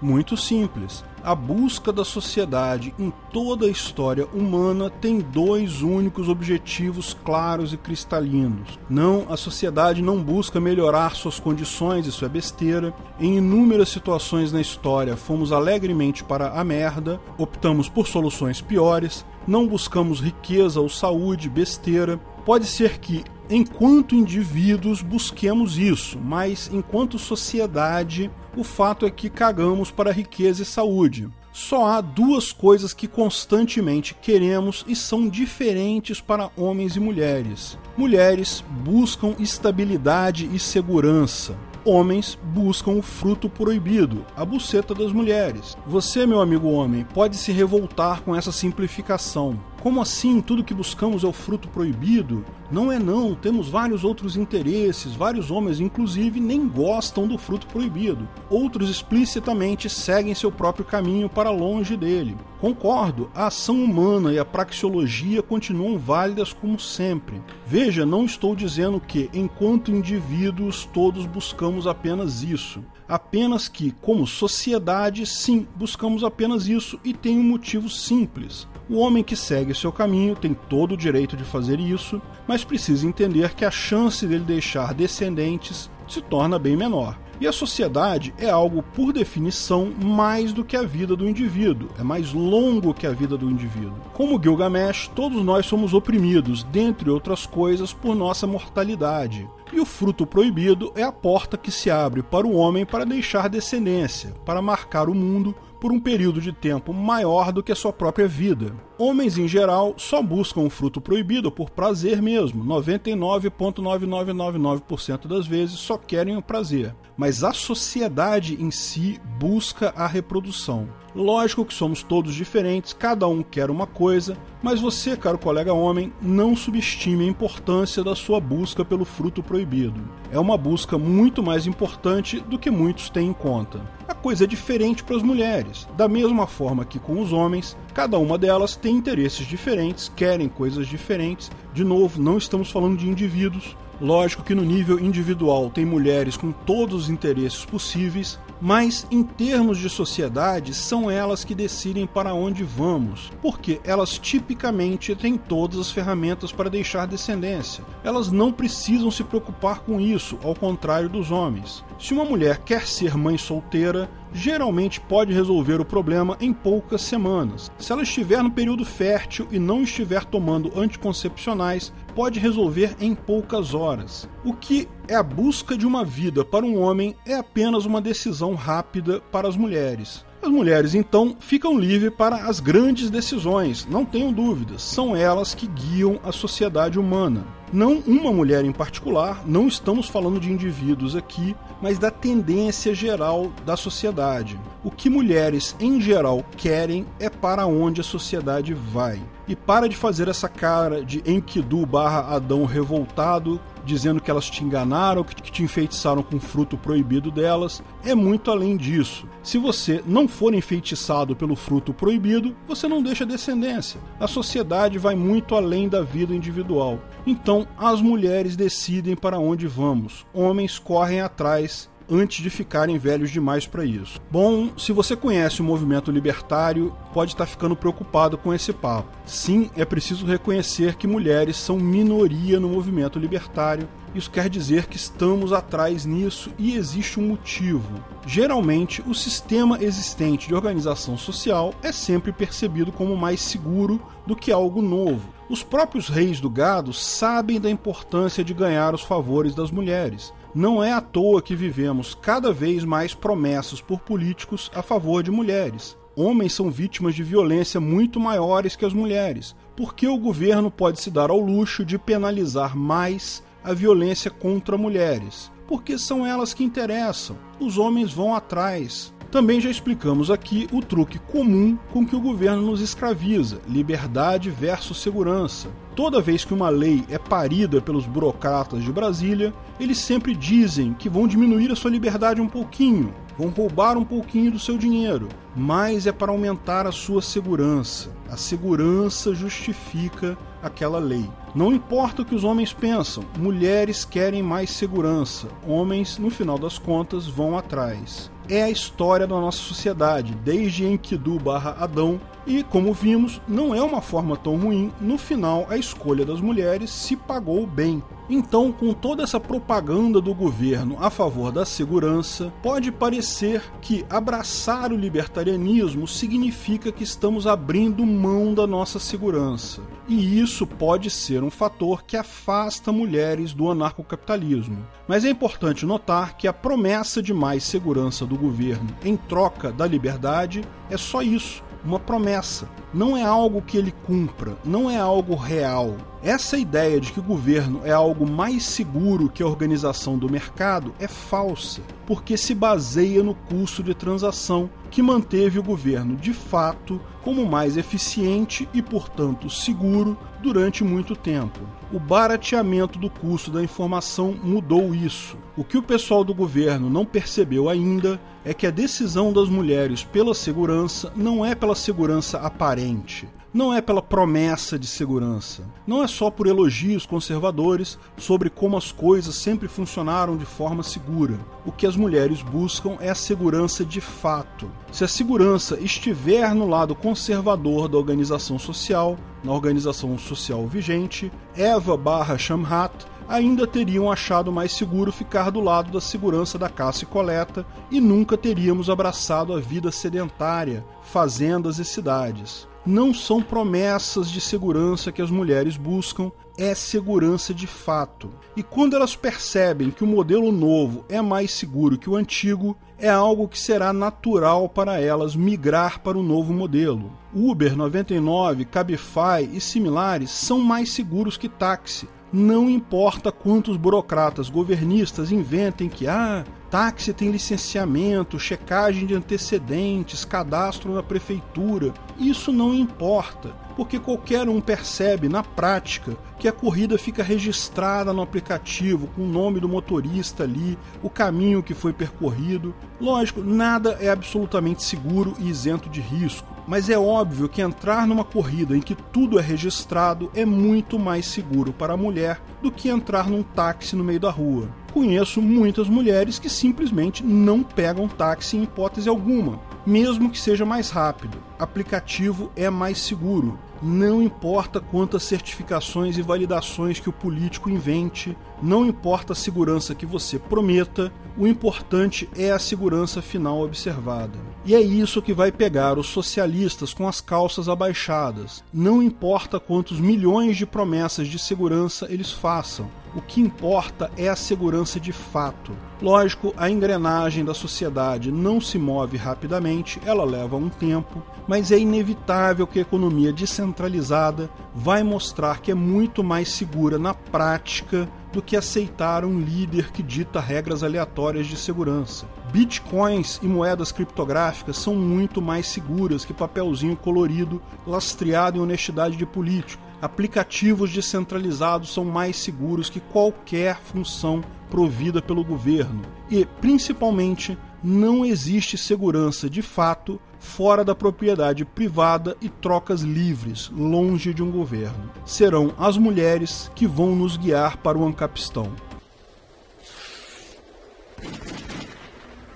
Muito 0.00 0.34
simples 0.34 1.04
a 1.24 1.34
busca 1.34 1.92
da 1.92 2.04
sociedade 2.04 2.94
em 2.98 3.12
toda 3.32 3.66
a 3.66 3.70
história 3.70 4.26
humana 4.32 4.90
tem 4.90 5.20
dois 5.20 5.82
únicos 5.82 6.28
objetivos 6.28 7.16
claros 7.24 7.72
e 7.72 7.76
cristalinos. 7.76 8.78
Não, 8.88 9.26
a 9.28 9.36
sociedade 9.36 10.02
não 10.02 10.22
busca 10.22 10.60
melhorar 10.60 11.14
suas 11.14 11.38
condições, 11.38 12.06
isso 12.06 12.24
é 12.24 12.28
besteira. 12.28 12.94
Em 13.18 13.36
inúmeras 13.36 13.88
situações 13.88 14.52
na 14.52 14.60
história, 14.60 15.16
fomos 15.16 15.52
alegremente 15.52 16.24
para 16.24 16.50
a 16.50 16.64
merda, 16.64 17.20
optamos 17.38 17.88
por 17.88 18.06
soluções 18.06 18.60
piores, 18.60 19.24
não 19.46 19.66
buscamos 19.66 20.20
riqueza 20.20 20.80
ou 20.80 20.88
saúde, 20.88 21.48
besteira. 21.48 22.18
Pode 22.44 22.66
ser 22.66 22.98
que 22.98 23.24
enquanto 23.50 24.14
indivíduos 24.14 25.02
busquemos 25.02 25.76
isso, 25.76 26.18
mas 26.18 26.70
enquanto 26.72 27.18
sociedade, 27.18 28.30
o 28.56 28.64
fato 28.64 29.04
é 29.04 29.10
que 29.10 29.28
cagamos 29.28 29.90
para 29.90 30.12
riqueza 30.12 30.62
e 30.62 30.66
saúde. 30.66 31.28
Só 31.52 31.86
há 31.86 32.00
duas 32.00 32.52
coisas 32.52 32.94
que 32.94 33.08
constantemente 33.08 34.14
queremos 34.14 34.84
e 34.86 34.94
são 34.94 35.28
diferentes 35.28 36.20
para 36.20 36.50
homens 36.56 36.94
e 36.94 37.00
mulheres. 37.00 37.76
Mulheres 37.96 38.64
buscam 38.84 39.34
estabilidade 39.38 40.48
e 40.52 40.58
segurança. 40.58 41.56
Homens 41.84 42.38
buscam 42.54 42.92
o 42.92 43.02
fruto 43.02 43.48
proibido, 43.48 44.24
a 44.36 44.44
buceta 44.44 44.94
das 44.94 45.12
mulheres. 45.12 45.76
Você, 45.86 46.26
meu 46.26 46.40
amigo 46.40 46.68
homem, 46.68 47.06
pode 47.14 47.36
se 47.36 47.52
revoltar 47.52 48.22
com 48.22 48.36
essa 48.36 48.52
simplificação, 48.52 49.58
como 49.80 50.02
assim 50.02 50.42
tudo 50.42 50.62
que 50.62 50.74
buscamos 50.74 51.24
é 51.24 51.26
o 51.26 51.32
fruto 51.32 51.68
proibido? 51.68 52.44
Não 52.70 52.92
é 52.92 52.98
não, 52.98 53.34
temos 53.34 53.68
vários 53.68 54.04
outros 54.04 54.36
interesses, 54.36 55.14
vários 55.14 55.50
homens 55.50 55.80
inclusive 55.80 56.38
nem 56.38 56.68
gostam 56.68 57.26
do 57.26 57.38
fruto 57.38 57.66
proibido. 57.66 58.28
Outros 58.50 58.90
explicitamente 58.90 59.88
seguem 59.88 60.34
seu 60.34 60.52
próprio 60.52 60.84
caminho 60.84 61.30
para 61.30 61.50
longe 61.50 61.96
dele. 61.96 62.36
Concordo, 62.60 63.30
a 63.34 63.46
ação 63.46 63.82
humana 63.82 64.34
e 64.34 64.38
a 64.38 64.44
praxeologia 64.44 65.42
continuam 65.42 65.98
válidas 65.98 66.52
como 66.52 66.78
sempre. 66.78 67.40
Veja, 67.66 68.04
não 68.04 68.26
estou 68.26 68.54
dizendo 68.54 69.00
que, 69.00 69.30
enquanto 69.32 69.90
indivíduos, 69.90 70.84
todos 70.92 71.24
buscamos 71.24 71.86
apenas 71.86 72.42
isso. 72.42 72.84
Apenas 73.08 73.66
que, 73.66 73.92
como 74.02 74.26
sociedade, 74.26 75.24
sim, 75.24 75.66
buscamos 75.74 76.22
apenas 76.22 76.68
isso 76.68 77.00
e 77.02 77.14
tem 77.14 77.38
um 77.38 77.42
motivo 77.42 77.88
simples. 77.88 78.68
O 78.90 78.98
homem 78.98 79.24
que 79.24 79.34
segue 79.34 79.74
seu 79.74 79.90
caminho 79.90 80.36
tem 80.36 80.52
todo 80.52 80.92
o 80.92 80.98
direito 80.98 81.38
de 81.38 81.44
fazer 81.44 81.80
isso, 81.80 82.20
mas 82.46 82.62
precisa 82.62 83.06
entender 83.06 83.54
que 83.54 83.64
a 83.64 83.70
chance 83.70 84.26
dele 84.26 84.44
deixar 84.44 84.92
descendentes 84.92 85.90
se 86.06 86.20
torna 86.20 86.58
bem 86.58 86.76
menor. 86.76 87.18
E 87.40 87.46
a 87.46 87.52
sociedade 87.52 88.34
é 88.36 88.50
algo, 88.50 88.82
por 88.82 89.14
definição, 89.14 89.90
mais 89.98 90.52
do 90.52 90.62
que 90.62 90.76
a 90.76 90.82
vida 90.82 91.16
do 91.16 91.26
indivíduo, 91.26 91.88
é 91.98 92.02
mais 92.02 92.34
longo 92.34 92.92
que 92.92 93.06
a 93.06 93.12
vida 93.12 93.34
do 93.34 93.50
indivíduo. 93.50 93.96
Como 94.12 94.40
Gilgamesh, 94.40 95.08
todos 95.14 95.42
nós 95.42 95.64
somos 95.64 95.94
oprimidos, 95.94 96.62
dentre 96.64 97.08
outras 97.08 97.46
coisas, 97.46 97.94
por 97.94 98.14
nossa 98.14 98.46
mortalidade. 98.46 99.48
E 99.72 99.80
o 99.80 99.86
fruto 99.86 100.26
proibido 100.26 100.92
é 100.94 101.02
a 101.02 101.12
porta 101.12 101.56
que 101.56 101.70
se 101.70 101.90
abre 101.90 102.22
para 102.22 102.46
o 102.46 102.54
homem 102.54 102.84
para 102.84 103.06
deixar 103.06 103.48
descendência, 103.48 104.34
para 104.44 104.60
marcar 104.60 105.08
o 105.08 105.14
mundo 105.14 105.54
por 105.80 105.90
um 105.90 105.98
período 105.98 106.40
de 106.40 106.52
tempo 106.52 106.92
maior 106.92 107.50
do 107.50 107.60
que 107.62 107.72
a 107.72 107.76
sua 107.76 107.92
própria 107.92 108.28
vida. 108.28 108.76
Homens, 108.98 109.38
em 109.38 109.48
geral, 109.48 109.94
só 109.96 110.22
buscam 110.22 110.60
o 110.60 110.70
fruto 110.70 111.00
proibido 111.00 111.50
por 111.50 111.70
prazer 111.70 112.20
mesmo. 112.20 112.62
99,9999% 112.66 115.26
das 115.26 115.46
vezes 115.46 115.78
só 115.78 115.96
querem 115.96 116.36
o 116.36 116.42
prazer. 116.42 116.94
Mas 117.16 117.42
a 117.42 117.54
sociedade 117.54 118.62
em 118.62 118.70
si 118.70 119.18
busca 119.38 119.94
a 119.96 120.06
reprodução. 120.06 120.86
Lógico 121.14 121.64
que 121.64 121.74
somos 121.74 122.02
todos 122.02 122.34
diferentes, 122.34 122.92
cada 122.92 123.26
um 123.26 123.42
quer 123.42 123.68
uma 123.68 123.86
coisa, 123.86 124.36
mas 124.62 124.80
você, 124.80 125.16
caro 125.16 125.38
colega 125.38 125.72
homem, 125.72 126.12
não 126.22 126.54
subestime 126.54 127.24
a 127.24 127.28
importância 127.28 128.04
da 128.04 128.14
sua 128.14 128.38
busca 128.38 128.84
pelo 128.84 129.04
fruto 129.04 129.42
proibido. 129.42 130.00
É 130.30 130.38
uma 130.38 130.56
busca 130.56 130.96
muito 130.96 131.42
mais 131.42 131.66
importante 131.66 132.38
do 132.40 132.58
que 132.58 132.70
muitos 132.70 133.10
têm 133.10 133.28
em 133.28 133.32
conta. 133.32 133.80
A 134.06 134.14
coisa 134.14 134.44
é 134.44 134.46
diferente 134.46 135.02
para 135.02 135.16
as 135.16 135.22
mulheres. 135.22 135.88
Da 135.96 136.06
mesma 136.06 136.46
forma 136.46 136.84
que 136.84 136.98
com 137.00 137.20
os 137.20 137.32
homens, 137.32 137.76
cada 137.92 138.16
uma 138.16 138.38
delas 138.38 138.76
tem 138.76 138.94
interesses 138.94 139.46
diferentes, 139.46 140.12
querem 140.14 140.48
coisas 140.48 140.86
diferentes. 140.86 141.50
De 141.74 141.82
novo, 141.82 142.22
não 142.22 142.38
estamos 142.38 142.70
falando 142.70 142.98
de 142.98 143.08
indivíduos, 143.08 143.76
Lógico 144.00 144.42
que 144.42 144.54
no 144.54 144.62
nível 144.62 144.98
individual 144.98 145.68
tem 145.68 145.84
mulheres 145.84 146.36
com 146.36 146.50
todos 146.52 147.02
os 147.04 147.10
interesses 147.10 147.66
possíveis, 147.66 148.38
mas 148.60 149.06
em 149.10 149.22
termos 149.22 149.76
de 149.76 149.90
sociedade 149.90 150.72
são 150.72 151.10
elas 151.10 151.44
que 151.44 151.54
decidem 151.54 152.06
para 152.06 152.32
onde 152.32 152.64
vamos, 152.64 153.30
porque 153.42 153.78
elas 153.84 154.18
tipicamente 154.18 155.14
têm 155.14 155.36
todas 155.36 155.78
as 155.78 155.90
ferramentas 155.90 156.50
para 156.50 156.70
deixar 156.70 157.06
descendência. 157.06 157.84
Elas 158.02 158.32
não 158.32 158.50
precisam 158.50 159.10
se 159.10 159.22
preocupar 159.22 159.80
com 159.80 160.00
isso, 160.00 160.38
ao 160.42 160.54
contrário 160.54 161.08
dos 161.08 161.30
homens. 161.30 161.84
Se 161.98 162.14
uma 162.14 162.24
mulher 162.24 162.58
quer 162.64 162.86
ser 162.86 163.16
mãe 163.16 163.36
solteira, 163.36 164.08
geralmente 164.32 165.00
pode 165.00 165.32
resolver 165.32 165.80
o 165.80 165.84
problema 165.84 166.36
em 166.40 166.52
poucas 166.52 167.02
semanas. 167.02 167.70
Se 167.78 167.92
ela 167.92 168.02
estiver 168.02 168.42
no 168.42 168.50
período 168.50 168.84
fértil 168.84 169.46
e 169.50 169.58
não 169.58 169.82
estiver 169.82 170.24
tomando 170.24 170.72
anticoncepcionais, 170.78 171.92
pode 172.14 172.38
resolver 172.38 172.96
em 173.00 173.14
poucas 173.14 173.74
horas. 173.74 174.28
O 174.44 174.52
que 174.52 174.88
é 175.08 175.14
a 175.14 175.22
busca 175.22 175.76
de 175.76 175.86
uma 175.86 176.04
vida 176.04 176.44
para 176.44 176.64
um 176.64 176.80
homem 176.80 177.16
é 177.26 177.34
apenas 177.34 177.84
uma 177.84 178.00
decisão 178.00 178.54
rápida 178.54 179.20
para 179.32 179.48
as 179.48 179.56
mulheres. 179.56 180.24
As 180.42 180.48
mulheres, 180.48 180.94
então, 180.94 181.36
ficam 181.38 181.78
livres 181.78 182.14
para 182.16 182.46
as 182.48 182.60
grandes 182.60 183.10
decisões, 183.10 183.86
não 183.86 184.06
tenham 184.06 184.32
dúvidas, 184.32 184.82
são 184.82 185.14
elas 185.14 185.54
que 185.54 185.66
guiam 185.66 186.18
a 186.24 186.32
sociedade 186.32 186.98
humana. 186.98 187.44
Não 187.70 187.98
uma 188.06 188.32
mulher 188.32 188.64
em 188.64 188.72
particular, 188.72 189.46
não 189.46 189.68
estamos 189.68 190.08
falando 190.08 190.40
de 190.40 190.50
indivíduos 190.50 191.14
aqui, 191.14 191.54
mas 191.80 191.98
da 191.98 192.10
tendência 192.10 192.94
geral 192.94 193.52
da 193.66 193.76
sociedade. 193.76 194.58
O 194.82 194.90
que 194.90 195.10
mulheres 195.10 195.76
em 195.78 196.00
geral 196.00 196.42
querem 196.56 197.06
é 197.20 197.28
para 197.28 197.66
onde 197.66 198.00
a 198.00 198.04
sociedade 198.04 198.72
vai. 198.72 199.22
E 199.46 199.54
para 199.54 199.88
de 199.88 199.96
fazer 199.96 200.26
essa 200.26 200.48
cara 200.48 201.04
de 201.04 201.22
Enkidu 201.24 201.84
barra 201.84 202.34
Adão 202.34 202.64
revoltado 202.64 203.60
dizendo 203.84 204.20
que 204.20 204.30
elas 204.30 204.48
te 204.48 204.64
enganaram, 204.64 205.24
que 205.24 205.50
te 205.50 205.62
enfeitiçaram 205.62 206.22
com 206.22 206.36
o 206.36 206.40
fruto 206.40 206.76
proibido 206.76 207.30
delas, 207.30 207.82
é 208.04 208.14
muito 208.14 208.50
além 208.50 208.76
disso. 208.76 209.26
Se 209.42 209.58
você 209.58 210.02
não 210.06 210.28
for 210.28 210.54
enfeitiçado 210.54 211.34
pelo 211.34 211.56
fruto 211.56 211.92
proibido, 211.92 212.56
você 212.66 212.86
não 212.86 213.02
deixa 213.02 213.26
descendência. 213.26 214.00
A 214.18 214.26
sociedade 214.26 214.98
vai 214.98 215.14
muito 215.14 215.54
além 215.54 215.88
da 215.88 216.02
vida 216.02 216.34
individual. 216.34 217.00
Então, 217.26 217.66
as 217.76 218.00
mulheres 218.00 218.56
decidem 218.56 219.16
para 219.16 219.38
onde 219.38 219.66
vamos, 219.66 220.26
homens 220.32 220.78
correm 220.78 221.20
atrás 221.20 221.89
antes 222.10 222.42
de 222.42 222.50
ficarem 222.50 222.98
velhos 222.98 223.30
demais 223.30 223.66
para 223.66 223.84
isso. 223.84 224.20
Bom, 224.30 224.70
se 224.76 224.92
você 224.92 225.14
conhece 225.14 225.60
o 225.60 225.64
movimento 225.64 226.10
libertário, 226.10 226.94
pode 227.12 227.32
estar 227.32 227.46
tá 227.46 227.50
ficando 227.50 227.76
preocupado 227.76 228.36
com 228.36 228.52
esse 228.52 228.72
papo. 228.72 229.08
Sim, 229.24 229.70
é 229.76 229.84
preciso 229.84 230.26
reconhecer 230.26 230.96
que 230.96 231.06
mulheres 231.06 231.56
são 231.56 231.76
minoria 231.76 232.58
no 232.58 232.68
movimento 232.68 233.18
libertário 233.18 233.88
isso 234.12 234.28
quer 234.28 234.48
dizer 234.48 234.86
que 234.86 234.96
estamos 234.96 235.52
atrás 235.52 236.04
nisso 236.04 236.50
e 236.58 236.74
existe 236.74 237.20
um 237.20 237.28
motivo. 237.28 238.02
Geralmente, 238.26 239.02
o 239.06 239.14
sistema 239.14 239.78
existente 239.80 240.48
de 240.48 240.54
organização 240.54 241.16
social 241.16 241.72
é 241.80 241.92
sempre 241.92 242.32
percebido 242.32 242.90
como 242.90 243.16
mais 243.16 243.40
seguro 243.40 244.02
do 244.26 244.34
que 244.34 244.50
algo 244.50 244.82
novo. 244.82 245.32
Os 245.48 245.62
próprios 245.62 246.08
reis 246.08 246.40
do 246.40 246.50
gado 246.50 246.92
sabem 246.92 247.60
da 247.60 247.70
importância 247.70 248.42
de 248.42 248.52
ganhar 248.52 248.94
os 248.94 249.02
favores 249.02 249.54
das 249.54 249.70
mulheres. 249.70 250.32
Não 250.54 250.82
é 250.82 250.92
à 250.92 251.00
toa 251.00 251.40
que 251.40 251.54
vivemos 251.54 252.12
cada 252.20 252.52
vez 252.52 252.84
mais 252.84 253.14
promessas 253.14 253.80
por 253.80 254.00
políticos 254.00 254.68
a 254.74 254.82
favor 254.82 255.22
de 255.22 255.30
mulheres. 255.30 255.96
Homens 256.16 256.52
são 256.52 256.70
vítimas 256.70 257.14
de 257.14 257.22
violência 257.22 257.80
muito 257.80 258.18
maiores 258.18 258.74
que 258.74 258.84
as 258.84 258.92
mulheres. 258.92 259.54
Por 259.76 259.94
que 259.94 260.08
o 260.08 260.18
governo 260.18 260.68
pode 260.68 261.00
se 261.00 261.08
dar 261.08 261.30
ao 261.30 261.38
luxo 261.38 261.84
de 261.84 261.96
penalizar 261.96 262.76
mais 262.76 263.44
a 263.62 263.72
violência 263.72 264.28
contra 264.30 264.76
mulheres, 264.76 265.52
porque 265.68 265.96
são 265.96 266.26
elas 266.26 266.52
que 266.52 266.64
interessam. 266.64 267.36
Os 267.60 267.78
homens 267.78 268.12
vão 268.12 268.34
atrás. 268.34 269.14
Também 269.30 269.60
já 269.60 269.70
explicamos 269.70 270.28
aqui 270.28 270.66
o 270.72 270.82
truque 270.82 271.18
comum 271.20 271.78
com 271.92 272.04
que 272.04 272.16
o 272.16 272.20
governo 272.20 272.62
nos 272.62 272.80
escraviza: 272.80 273.60
liberdade 273.68 274.50
versus 274.50 275.00
segurança. 275.00 275.68
Toda 275.94 276.20
vez 276.20 276.44
que 276.44 276.52
uma 276.52 276.68
lei 276.68 277.04
é 277.08 277.16
parida 277.16 277.80
pelos 277.80 278.06
burocratas 278.06 278.82
de 278.82 278.92
Brasília, 278.92 279.52
eles 279.78 279.98
sempre 279.98 280.34
dizem 280.34 280.94
que 280.94 281.08
vão 281.08 281.28
diminuir 281.28 281.70
a 281.70 281.76
sua 281.76 281.90
liberdade 281.90 282.40
um 282.40 282.48
pouquinho, 282.48 283.14
vão 283.38 283.50
roubar 283.50 283.96
um 283.96 284.04
pouquinho 284.04 284.50
do 284.50 284.58
seu 284.58 284.76
dinheiro, 284.76 285.28
mas 285.54 286.08
é 286.08 286.12
para 286.12 286.32
aumentar 286.32 286.86
a 286.86 286.92
sua 286.92 287.22
segurança. 287.22 288.10
A 288.28 288.36
segurança 288.36 289.32
justifica 289.32 290.36
aquela 290.62 290.98
lei. 290.98 291.28
Não 291.54 291.72
importa 291.72 292.22
o 292.22 292.24
que 292.24 292.34
os 292.34 292.44
homens 292.44 292.72
pensam, 292.72 293.24
mulheres 293.38 294.04
querem 294.04 294.42
mais 294.42 294.70
segurança, 294.70 295.48
homens, 295.66 296.18
no 296.18 296.30
final 296.30 296.58
das 296.58 296.78
contas, 296.78 297.26
vão 297.26 297.56
atrás. 297.56 298.30
É 298.50 298.64
a 298.64 298.68
história 298.68 299.28
da 299.28 299.36
nossa 299.36 299.58
sociedade, 299.58 300.34
desde 300.34 300.84
Enkidu 300.84 301.38
barra 301.38 301.76
Adão, 301.78 302.20
e 302.44 302.64
como 302.64 302.92
vimos, 302.92 303.40
não 303.46 303.72
é 303.72 303.80
uma 303.80 304.00
forma 304.00 304.36
tão 304.36 304.56
ruim, 304.56 304.90
no 305.00 305.16
final 305.16 305.68
a 305.70 305.76
escolha 305.76 306.26
das 306.26 306.40
mulheres 306.40 306.90
se 306.90 307.14
pagou 307.14 307.64
bem. 307.64 308.02
Então, 308.32 308.70
com 308.70 308.94
toda 308.94 309.24
essa 309.24 309.40
propaganda 309.40 310.20
do 310.20 310.32
governo 310.32 310.96
a 311.00 311.10
favor 311.10 311.50
da 311.50 311.64
segurança, 311.64 312.52
pode 312.62 312.92
parecer 312.92 313.60
que 313.80 314.06
abraçar 314.08 314.92
o 314.92 314.96
libertarianismo 314.96 316.06
significa 316.06 316.92
que 316.92 317.02
estamos 317.02 317.44
abrindo 317.44 318.06
mão 318.06 318.54
da 318.54 318.68
nossa 318.68 319.00
segurança. 319.00 319.82
E 320.06 320.38
isso 320.38 320.64
pode 320.64 321.10
ser 321.10 321.42
um 321.42 321.50
fator 321.50 322.04
que 322.04 322.16
afasta 322.16 322.92
mulheres 322.92 323.52
do 323.52 323.68
anarcocapitalismo. 323.68 324.86
Mas 325.08 325.24
é 325.24 325.30
importante 325.30 325.84
notar 325.84 326.36
que 326.36 326.46
a 326.46 326.52
promessa 326.52 327.20
de 327.20 327.34
mais 327.34 327.64
segurança 327.64 328.24
do 328.24 328.38
governo 328.38 328.90
em 329.04 329.16
troca 329.16 329.72
da 329.72 329.88
liberdade 329.88 330.62
é 330.88 330.96
só 330.96 331.20
isso 331.20 331.68
uma 331.84 331.98
promessa. 331.98 332.68
Não 332.92 333.16
é 333.16 333.22
algo 333.22 333.62
que 333.62 333.76
ele 333.76 333.92
cumpra, 334.04 334.56
não 334.64 334.90
é 334.90 334.98
algo 334.98 335.34
real. 335.34 335.96
Essa 336.22 336.58
ideia 336.58 337.00
de 337.00 337.12
que 337.12 337.20
o 337.20 337.22
governo 337.22 337.80
é 337.84 337.92
algo 337.92 338.28
mais 338.28 338.64
seguro 338.64 339.30
que 339.30 339.42
a 339.42 339.46
organização 339.46 340.18
do 340.18 340.28
mercado 340.28 340.92
é 340.98 341.08
falsa, 341.08 341.80
porque 342.06 342.36
se 342.36 342.54
baseia 342.54 343.22
no 343.22 343.34
custo 343.34 343.82
de 343.82 343.94
transação 343.94 344.68
que 344.90 345.02
manteve 345.02 345.58
o 345.58 345.62
governo 345.62 346.16
de 346.16 346.32
fato 346.32 347.00
como 347.22 347.46
mais 347.46 347.76
eficiente 347.76 348.68
e, 348.74 348.82
portanto, 348.82 349.48
seguro 349.48 350.18
durante 350.42 350.82
muito 350.82 351.14
tempo. 351.14 351.60
O 351.92 351.98
barateamento 351.98 352.98
do 352.98 353.10
custo 353.10 353.50
da 353.50 353.62
informação 353.62 354.34
mudou 354.42 354.94
isso. 354.94 355.36
O 355.56 355.64
que 355.64 355.76
o 355.76 355.82
pessoal 355.82 356.24
do 356.24 356.34
governo 356.34 356.88
não 356.88 357.04
percebeu 357.04 357.68
ainda 357.68 358.20
é 358.44 358.54
que 358.54 358.66
a 358.66 358.70
decisão 358.70 359.32
das 359.32 359.48
mulheres 359.48 360.02
pela 360.02 360.34
segurança 360.34 361.12
não 361.14 361.44
é 361.44 361.54
pela 361.54 361.74
segurança 361.74 362.38
aparente, 362.38 363.28
não 363.52 363.74
é 363.74 363.80
pela 363.80 364.00
promessa 364.00 364.78
de 364.78 364.86
segurança, 364.86 365.64
não 365.86 366.02
é 366.02 366.06
só 366.06 366.30
por 366.30 366.46
elogios 366.46 367.04
conservadores 367.04 367.98
sobre 368.16 368.48
como 368.48 368.76
as 368.76 368.92
coisas 368.92 369.34
sempre 369.34 369.66
funcionaram 369.66 370.36
de 370.36 370.44
forma 370.44 370.82
segura. 370.82 371.38
O 371.66 371.72
que 371.72 371.86
as 371.86 371.96
mulheres 371.96 372.42
buscam 372.42 372.96
é 373.00 373.10
a 373.10 373.14
segurança 373.14 373.84
de 373.84 374.00
fato. 374.00 374.70
Se 374.92 375.02
a 375.02 375.08
segurança 375.08 375.78
estiver 375.80 376.54
no 376.54 376.68
lado 376.68 376.94
conservador 376.94 377.88
da 377.88 377.98
organização 377.98 378.58
social, 378.58 379.18
na 379.42 379.52
organização 379.52 380.16
social 380.16 380.66
vigente, 380.66 381.32
Eva 381.56 381.96
barra 381.96 382.38
Shamhat 382.38 382.92
ainda 383.28 383.66
teriam 383.66 384.10
achado 384.10 384.50
mais 384.50 384.72
seguro 384.72 385.12
ficar 385.12 385.50
do 385.50 385.60
lado 385.60 385.92
da 385.92 386.00
segurança 386.00 386.58
da 386.58 386.68
caça 386.68 387.04
e 387.04 387.06
coleta 387.06 387.64
e 387.90 388.00
nunca 388.00 388.36
teríamos 388.36 388.90
abraçado 388.90 389.52
a 389.52 389.60
vida 389.60 389.92
sedentária, 389.92 390.84
fazendas 391.02 391.78
e 391.78 391.84
cidades. 391.84 392.69
Não 392.84 393.12
são 393.12 393.42
promessas 393.42 394.30
de 394.30 394.40
segurança 394.40 395.12
que 395.12 395.20
as 395.20 395.30
mulheres 395.30 395.76
buscam, 395.76 396.32
é 396.56 396.74
segurança 396.74 397.52
de 397.52 397.66
fato. 397.66 398.30
E 398.56 398.62
quando 398.62 398.96
elas 398.96 399.14
percebem 399.14 399.90
que 399.90 400.02
o 400.02 400.06
modelo 400.06 400.50
novo 400.50 401.04
é 401.08 401.20
mais 401.20 401.50
seguro 401.50 401.98
que 401.98 402.08
o 402.08 402.16
antigo, 402.16 402.76
é 402.98 403.08
algo 403.08 403.48
que 403.48 403.58
será 403.58 403.92
natural 403.92 404.68
para 404.68 405.00
elas 405.00 405.36
migrar 405.36 406.00
para 406.00 406.18
o 406.18 406.22
novo 406.22 406.52
modelo. 406.52 407.12
Uber 407.34 407.76
99, 407.76 408.64
Cabify 408.64 409.48
e 409.52 409.60
similares 409.60 410.30
são 410.30 410.58
mais 410.58 410.90
seguros 410.90 411.36
que 411.36 411.48
táxi, 411.48 412.08
não 412.32 412.70
importa 412.70 413.32
quantos 413.32 413.76
burocratas 413.76 414.48
governistas 414.48 415.32
inventem 415.32 415.88
que 415.88 416.06
ah, 416.06 416.44
táxi 416.70 417.12
tem 417.12 417.30
licenciamento, 417.30 418.38
checagem 418.38 419.04
de 419.04 419.14
antecedentes, 419.14 420.24
cadastro 420.24 420.94
na 420.94 421.02
prefeitura. 421.02 421.92
Isso 422.16 422.52
não 422.52 422.72
importa, 422.72 423.48
porque 423.76 423.98
qualquer 423.98 424.48
um 424.48 424.60
percebe 424.60 425.28
na 425.28 425.42
prática 425.42 426.16
que 426.38 426.46
a 426.46 426.52
corrida 426.52 426.96
fica 426.96 427.22
registrada 427.22 428.12
no 428.12 428.22
aplicativo 428.22 429.08
com 429.08 429.22
o 429.22 429.28
nome 429.28 429.58
do 429.58 429.68
motorista 429.68 430.44
ali, 430.44 430.78
o 431.02 431.10
caminho 431.10 431.62
que 431.62 431.74
foi 431.74 431.92
percorrido. 431.92 432.74
Lógico, 433.00 433.42
nada 433.42 433.98
é 434.00 434.08
absolutamente 434.08 434.84
seguro 434.84 435.34
e 435.38 435.48
isento 435.48 435.88
de 435.88 436.00
risco, 436.00 436.46
mas 436.70 436.88
é 436.88 436.96
óbvio 436.96 437.48
que 437.48 437.60
entrar 437.60 438.06
numa 438.06 438.22
corrida 438.22 438.76
em 438.76 438.80
que 438.80 438.94
tudo 438.94 439.40
é 439.40 439.42
registrado 439.42 440.30
é 440.36 440.46
muito 440.46 441.00
mais 441.00 441.26
seguro 441.26 441.72
para 441.72 441.94
a 441.94 441.96
mulher 441.96 442.40
do 442.62 442.70
que 442.70 442.88
entrar 442.88 443.28
num 443.28 443.42
táxi 443.42 443.96
no 443.96 444.04
meio 444.04 444.20
da 444.20 444.30
rua. 444.30 444.68
Conheço 444.92 445.42
muitas 445.42 445.88
mulheres 445.88 446.38
que 446.38 446.48
simplesmente 446.48 447.24
não 447.24 447.64
pegam 447.64 448.06
táxi 448.06 448.56
em 448.56 448.62
hipótese 448.62 449.08
alguma, 449.08 449.58
mesmo 449.84 450.30
que 450.30 450.38
seja 450.38 450.64
mais 450.64 450.90
rápido. 450.90 451.38
Aplicativo 451.58 452.52
é 452.54 452.70
mais 452.70 452.98
seguro. 452.98 453.58
Não 453.82 454.22
importa 454.22 454.78
quantas 454.78 455.24
certificações 455.24 456.18
e 456.18 456.22
validações 456.22 457.00
que 457.00 457.08
o 457.08 457.12
político 457.12 457.68
invente, 457.68 458.36
não 458.62 458.86
importa 458.86 459.32
a 459.32 459.36
segurança 459.36 459.94
que 459.94 460.04
você 460.04 460.38
prometa, 460.38 461.12
o 461.36 461.46
importante 461.46 462.28
é 462.36 462.50
a 462.50 462.58
segurança 462.58 463.22
final 463.22 463.60
observada. 463.60 464.38
E 464.64 464.74
é 464.74 464.80
isso 464.80 465.22
que 465.22 465.32
vai 465.32 465.50
pegar 465.50 465.98
os 465.98 466.08
socialistas 466.08 466.92
com 466.92 467.08
as 467.08 467.20
calças 467.20 467.68
abaixadas. 467.68 468.62
Não 468.72 469.02
importa 469.02 469.58
quantos 469.58 469.98
milhões 469.98 470.56
de 470.56 470.66
promessas 470.66 471.28
de 471.28 471.38
segurança 471.38 472.06
eles 472.10 472.30
façam, 472.30 472.90
o 473.14 473.20
que 473.20 473.40
importa 473.40 474.10
é 474.16 474.28
a 474.28 474.36
segurança 474.36 475.00
de 475.00 475.12
fato. 475.12 475.72
Lógico, 476.00 476.54
a 476.56 476.70
engrenagem 476.70 477.44
da 477.44 477.52
sociedade 477.52 478.30
não 478.30 478.60
se 478.60 478.78
move 478.78 479.16
rapidamente, 479.16 480.00
ela 480.04 480.24
leva 480.24 480.56
um 480.56 480.68
tempo, 480.68 481.22
mas 481.48 481.72
é 481.72 481.78
inevitável 481.78 482.66
que 482.66 482.78
a 482.78 482.82
economia 482.82 483.32
descentralizada 483.32 484.48
vai 484.74 485.02
mostrar 485.02 485.60
que 485.60 485.72
é 485.72 485.74
muito 485.74 486.22
mais 486.22 486.50
segura 486.50 486.98
na 486.98 487.12
prática 487.12 488.08
do 488.32 488.40
que 488.40 488.56
aceitar 488.56 489.24
um 489.24 489.40
líder 489.40 489.90
que 489.92 490.02
dita 490.02 490.40
regras 490.40 490.82
aleatórias 490.82 491.46
de 491.46 491.56
segurança. 491.56 492.26
Bitcoins 492.52 493.38
e 493.42 493.46
moedas 493.46 493.92
criptográficas 493.92 494.76
são 494.76 494.94
muito 494.94 495.42
mais 495.42 495.66
seguras 495.66 496.24
que 496.24 496.32
papelzinho 496.32 496.96
colorido 496.96 497.60
lastreado 497.86 498.58
em 498.58 498.60
honestidade 498.60 499.16
de 499.16 499.26
político 499.26 499.90
aplicativos 500.00 500.90
descentralizados 500.92 501.92
são 501.92 502.04
mais 502.04 502.36
seguros 502.36 502.88
que 502.88 503.00
qualquer 503.00 503.78
função 503.80 504.42
provida 504.70 505.20
pelo 505.20 505.44
governo. 505.44 506.02
E, 506.30 506.44
principalmente, 506.60 507.58
não 507.82 508.24
existe 508.24 508.78
segurança 508.78 509.50
de 509.50 509.62
fato 509.62 510.20
fora 510.40 510.82
da 510.82 510.94
propriedade 510.94 511.64
privada 511.64 512.36
e 512.40 512.48
trocas 512.48 513.02
livres, 513.02 513.70
longe 513.72 514.34
de 514.34 514.42
um 514.42 514.50
governo. 514.50 515.10
Serão 515.24 515.72
as 515.78 515.96
mulheres 515.96 516.72
que 516.74 516.86
vão 516.86 517.14
nos 517.14 517.36
guiar 517.36 517.76
para 517.76 517.96
o 517.96 518.04
Ancapistão. 518.04 518.72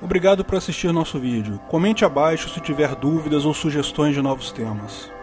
Obrigado 0.03 0.45
por 0.45 0.57
assistir 0.57 0.93
nosso 0.93 1.19
vídeo. 1.19 1.61
Comente 1.69 2.05
abaixo 2.05 2.51
se 2.51 2.61
tiver 2.61 2.95
dúvidas 2.97 3.45
ou 3.45 3.55
sugestões 3.55 4.15
de 4.15 4.21
novos 4.21 4.51
temas. 4.51 5.14